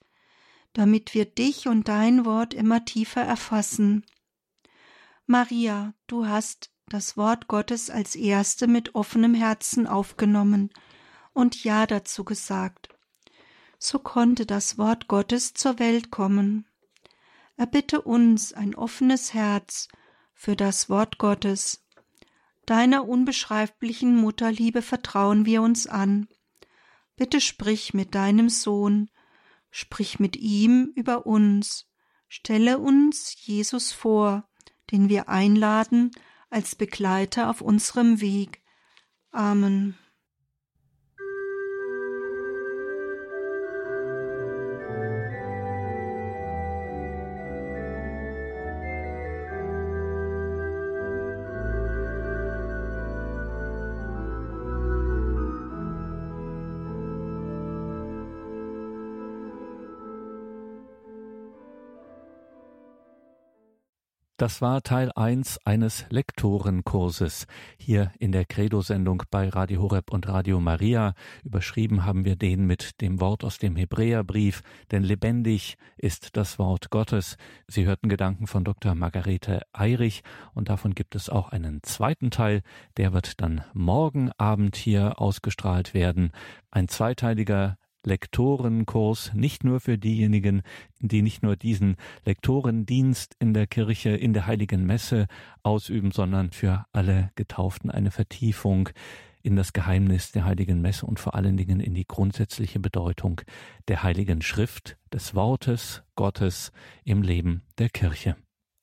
damit 0.73 1.13
wir 1.13 1.25
dich 1.25 1.67
und 1.67 1.87
dein 1.87 2.25
Wort 2.25 2.53
immer 2.53 2.83
tiefer 2.83 3.21
erfassen. 3.21 4.05
Maria, 5.27 5.95
du 6.05 6.27
hast 6.27 6.69
das 6.87 7.17
Wort 7.17 7.47
Gottes 7.47 7.89
als 7.89 8.15
erste 8.15 8.67
mit 8.67 8.93
offenem 8.93 9.33
Herzen 9.33 9.87
aufgenommen 9.87 10.69
und 11.33 11.63
Ja 11.63 11.87
dazu 11.87 12.23
gesagt. 12.23 12.89
So 13.79 13.97
konnte 13.97 14.45
das 14.45 14.77
Wort 14.77 15.07
Gottes 15.07 15.55
zur 15.55 15.79
Welt 15.79 16.11
kommen. 16.11 16.67
Erbitte 17.57 18.01
uns 18.01 18.53
ein 18.53 18.75
offenes 18.75 19.33
Herz 19.33 19.87
für 20.35 20.55
das 20.55 20.89
Wort 20.89 21.17
Gottes. 21.17 21.83
Deiner 22.67 23.07
unbeschreiblichen 23.07 24.15
Mutterliebe 24.15 24.83
vertrauen 24.83 25.47
wir 25.47 25.63
uns 25.63 25.87
an. 25.87 26.27
Bitte 27.15 27.41
sprich 27.41 27.95
mit 27.95 28.13
deinem 28.13 28.49
Sohn, 28.49 29.09
sprich 29.71 30.19
mit 30.19 30.35
ihm 30.35 30.91
über 30.95 31.25
uns, 31.25 31.87
stelle 32.27 32.77
uns 32.77 33.35
Jesus 33.43 33.91
vor, 33.91 34.47
den 34.91 35.09
wir 35.09 35.29
einladen 35.29 36.11
als 36.49 36.75
Begleiter 36.75 37.49
auf 37.49 37.61
unserem 37.61 38.21
Weg. 38.21 38.61
Amen. 39.31 39.97
Das 64.37 64.61
war 64.61 64.83
Teil 64.83 65.13
1 65.15 65.59
eines 65.63 66.07
Lektorenkurses 66.09 67.47
hier 67.77 68.11
in 68.19 68.33
der 68.33 68.43
Credo-Sendung 68.43 69.23
bei 69.31 69.47
Radio 69.47 69.81
Horeb 69.81 70.11
und 70.11 70.27
Radio 70.27 70.59
Maria. 70.59 71.13
Überschrieben 71.45 72.03
haben 72.03 72.25
wir 72.25 72.35
den 72.35 72.67
mit 72.67 72.99
dem 72.99 73.21
Wort 73.21 73.45
aus 73.45 73.59
dem 73.59 73.77
Hebräerbrief, 73.77 74.61
denn 74.91 75.03
lebendig 75.03 75.77
ist 75.95 76.35
das 76.35 76.59
Wort 76.59 76.89
Gottes. 76.89 77.37
Sie 77.69 77.85
hörten 77.85 78.09
Gedanken 78.09 78.45
von 78.45 78.65
Dr. 78.65 78.93
Margarete 78.93 79.61
Eirich 79.71 80.21
und 80.53 80.67
davon 80.67 80.95
gibt 80.95 81.15
es 81.15 81.29
auch 81.29 81.53
einen 81.53 81.81
zweiten 81.83 82.29
Teil, 82.29 82.61
der 82.97 83.13
wird 83.13 83.39
dann 83.39 83.63
morgen 83.73 84.33
Abend 84.37 84.75
hier 84.75 85.21
ausgestrahlt 85.21 85.93
werden. 85.93 86.33
Ein 86.71 86.89
zweiteiliger 86.89 87.77
Lektorenkurs, 88.05 89.33
nicht 89.33 89.63
nur 89.63 89.79
für 89.79 89.97
diejenigen, 89.97 90.61
die 90.99 91.21
nicht 91.21 91.43
nur 91.43 91.55
diesen 91.55 91.97
Lektorendienst 92.23 93.35
in 93.39 93.53
der 93.53 93.67
Kirche, 93.67 94.11
in 94.11 94.33
der 94.33 94.47
heiligen 94.47 94.85
Messe 94.85 95.27
ausüben, 95.63 96.11
sondern 96.11 96.51
für 96.51 96.85
alle 96.91 97.31
Getauften 97.35 97.89
eine 97.89 98.11
Vertiefung 98.11 98.89
in 99.41 99.55
das 99.55 99.73
Geheimnis 99.73 100.31
der 100.31 100.45
heiligen 100.45 100.81
Messe 100.81 101.05
und 101.05 101.19
vor 101.19 101.35
allen 101.35 101.55
Dingen 101.55 101.79
in 101.79 101.93
die 101.93 102.07
grundsätzliche 102.07 102.79
Bedeutung 102.79 103.41
der 103.87 104.01
heiligen 104.01 104.41
Schrift, 104.41 104.97
des 105.13 105.35
Wortes 105.35 106.01
Gottes 106.15 106.71
im 107.03 107.21
Leben 107.21 107.61
der 107.77 107.89
Kirche. 107.89 108.35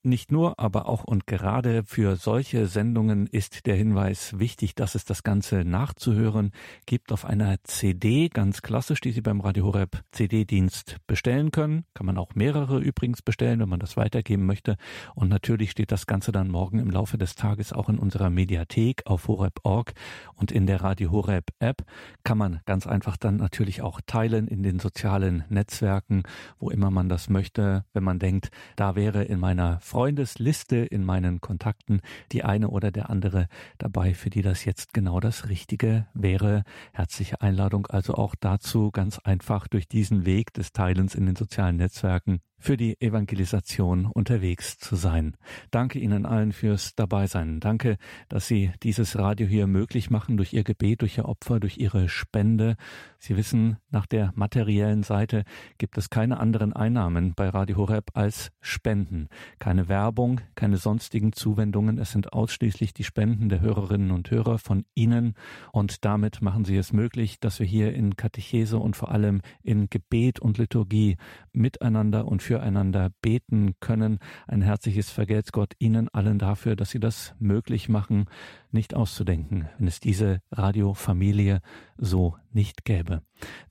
Nicht 0.05 0.33
nur, 0.33 0.59
aber 0.59 0.89
auch 0.89 1.05
und 1.05 1.29
gerade 1.29 1.85
für 1.85 2.17
solche 2.17 2.67
Sendungen 2.67 3.29
ist 3.29 3.67
der 3.67 3.77
Hinweis 3.77 4.37
wichtig, 4.37 4.75
dass 4.75 4.97
es 4.97 5.05
das 5.05 5.23
Ganze 5.23 5.65
nachzuhören 5.65 6.51
gibt 6.87 7.13
auf 7.13 7.25
einer 7.25 7.63
CD, 7.63 8.29
ganz 8.29 8.63
klassisch, 8.63 9.01
die 9.01 9.13
Sie 9.13 9.21
beim 9.21 9.41
Radio 9.41 9.65
Horeb 9.67 10.03
CD-Dienst 10.11 10.97
bestellen 11.07 11.53
können. 11.53 11.85
Kann 11.95 12.07
man 12.07 12.19
auch 12.19 12.35
mehrere 12.35 12.81
übrigens 12.81 13.23
bestellen, 13.23 13.61
wenn 13.61 13.69
man 13.69 13.79
das 13.79 13.97
weitergeben 13.97 14.45
möchte. 14.45 14.75
Und 15.15 15.29
natürlich 15.29 15.71
steht 15.71 15.93
das 15.93 16.09
Ganze 16.09 16.33
dann 16.33 16.49
morgen 16.49 16.81
im 16.81 16.91
Laufe 16.91 17.17
des 17.17 17.37
Tages 17.37 17.73
auch 17.73 17.89
in 17.89 18.01
unserer 18.01 18.29
Mediathek 18.29 19.03
auf 19.07 19.29
horeb.org 19.29 19.93
und 20.35 20.51
in 20.51 20.67
der 20.67 20.81
Radio 20.81 21.13
Horeb 21.13 21.53
App 21.61 21.85
kann 22.25 22.39
man 22.39 22.59
ganz 22.67 22.89
einfach 22.89 23.17
dann 23.17 23.37
natürlich 23.37 23.83
auch 23.83 24.01
teilen 24.05 24.49
in 24.49 24.65
den 24.65 24.81
sozialen 24.81 25.45
Netzwerken, 25.49 26.25
wo 26.59 26.71
immer 26.71 26.91
man 26.91 27.09
das 27.09 27.31
möchte, 27.31 27.85
wenn 27.93 28.03
man 28.03 28.19
denkt, 28.19 28.51
da 28.75 28.97
wäre 28.97 29.23
in 29.23 29.39
meiner 29.39 29.79
Freundesliste 29.93 30.77
in 30.77 31.05
meinen 31.05 31.43
Kontakten 31.43 32.01
die 32.33 32.45
eine 32.45 32.71
oder 32.71 32.91
der 32.91 33.11
andere 33.11 33.47
dabei, 33.77 34.15
für 34.15 34.31
die 34.31 34.41
das 34.41 34.65
jetzt 34.65 34.95
genau 34.95 35.21
das 35.21 35.51
Richtige 35.51 36.07
wäre. 36.15 36.63
Herzliche 36.95 37.43
Einladung 37.43 37.87
also 37.89 38.15
auch 38.15 38.35
dazu, 38.35 38.91
ganz 38.91 39.19
einfach 39.19 39.69
durch 39.69 39.89
diesen 39.89 40.25
Weg 40.25 40.55
des 40.55 40.73
Teilens 40.73 41.15
in 41.15 41.27
den 41.27 41.37
sozialen 41.37 41.77
Netzwerken 41.77 42.41
für 42.63 42.77
die 42.77 43.01
Evangelisation 43.01 44.07
unterwegs 44.07 44.79
zu 44.79 44.95
sein. 44.95 45.37
Danke 45.73 45.99
Ihnen 45.99 46.25
allen 46.27 46.53
fürs 46.53 46.95
Dabeisein. 46.95 47.59
Danke, 47.59 47.97
dass 48.29 48.47
Sie 48.47 48.71
dieses 48.85 49.19
Radio 49.19 49.49
hier 49.49 49.67
möglich 49.67 50.11
machen 50.11 50.37
durch 50.37 50.53
Ihr 50.53 50.63
Gebet, 50.63 51.03
durch 51.03 51.19
Ihr 51.19 51.27
Opfer, 51.27 51.59
durch 51.59 51.79
Ihre 51.79 52.09
Spende. 52.09 52.77
Sie 53.19 53.37
wissen, 53.37 53.79
nach 53.91 54.07
der 54.07 54.33
materiellen 54.37 55.03
Seite 55.03 55.45
gibt 55.79 55.99
es 55.99 56.09
keine 56.09 56.39
anderen 56.39 56.73
Einnahmen 56.73 57.35
bei 57.35 57.49
Radio 57.49 57.77
Horeb 57.77 58.11
als 58.15 58.51
Spenden. 58.61 59.29
Keine 59.59 59.89
Werbung, 59.89 60.41
keine 60.55 60.77
sonstigen 60.77 61.33
Zuwendungen. 61.33 61.99
Es 61.99 62.13
sind 62.13 62.33
ausschließlich 62.33 62.95
die 62.95 63.05
Spenden 63.05 63.49
der 63.49 63.61
Hörerinnen 63.61 64.13
und 64.13 64.31
Hörer 64.31 64.59
von 64.59 64.85
Ihnen. 64.95 65.35
Und 65.73 66.05
damit 66.05 66.43
machen 66.43 66.65
Sie 66.65 66.77
es 66.77 66.93
möglich, 66.93 67.41
dass 67.41 67.59
wir 67.59 67.67
hier 67.67 67.93
in 67.93 68.17
Katechese 68.17 68.79
und 68.79 68.95
vor 68.95 69.11
allem 69.11 69.41
in 69.63 69.89
Gebet 69.91 70.39
und 70.39 70.59
Liturgie 70.59 71.17
miteinander 71.53 72.27
und 72.27 72.43
für 72.43 72.52
füreinander 72.53 73.11
beten 73.23 73.77
können. 73.81 74.19
Ein 74.47 74.61
herzliches 74.61 75.11
Vergelt's 75.11 75.53
Gott 75.53 75.73
Ihnen 75.79 76.11
allen 76.11 76.39
dafür, 76.39 76.77
dass 76.77 76.91
Sie 76.91 77.01
das 77.01 77.35
möglich 77.39 77.89
machen, 77.89 78.27
nicht 78.71 78.95
auszudenken, 78.95 79.71
wenn 79.79 79.87
es 79.89 80.01
diese 80.01 80.43
Radiofamilie 80.51 81.61
so 81.97 82.37
nicht 82.53 82.85
gäbe. 82.85 83.23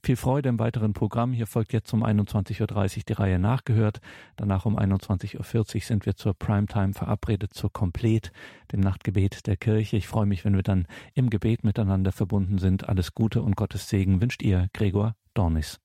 Viel 0.01 0.15
Freude 0.15 0.49
im 0.49 0.57
weiteren 0.57 0.93
Programm. 0.93 1.31
Hier 1.31 1.45
folgt 1.45 1.73
jetzt 1.73 1.93
um 1.93 2.03
21.30 2.03 2.61
Uhr 2.97 3.03
die 3.07 3.13
Reihe 3.13 3.37
nachgehört. 3.37 4.01
Danach 4.35 4.65
um 4.65 4.79
21.40 4.79 5.37
Uhr 5.37 5.81
sind 5.81 6.05
wir 6.07 6.15
zur 6.15 6.33
Primetime 6.33 6.93
verabredet, 6.93 7.53
zur 7.53 7.71
Komplet, 7.71 8.31
dem 8.71 8.79
Nachtgebet 8.79 9.45
der 9.45 9.57
Kirche. 9.57 9.97
Ich 9.97 10.07
freue 10.07 10.25
mich, 10.25 10.43
wenn 10.43 10.55
wir 10.55 10.63
dann 10.63 10.87
im 11.13 11.29
Gebet 11.29 11.63
miteinander 11.63 12.11
verbunden 12.11 12.57
sind. 12.57 12.89
Alles 12.89 13.13
Gute 13.13 13.43
und 13.43 13.55
Gottes 13.55 13.89
Segen 13.89 14.21
wünscht 14.21 14.41
ihr, 14.41 14.69
Gregor 14.73 15.15
Dornis. 15.35 15.79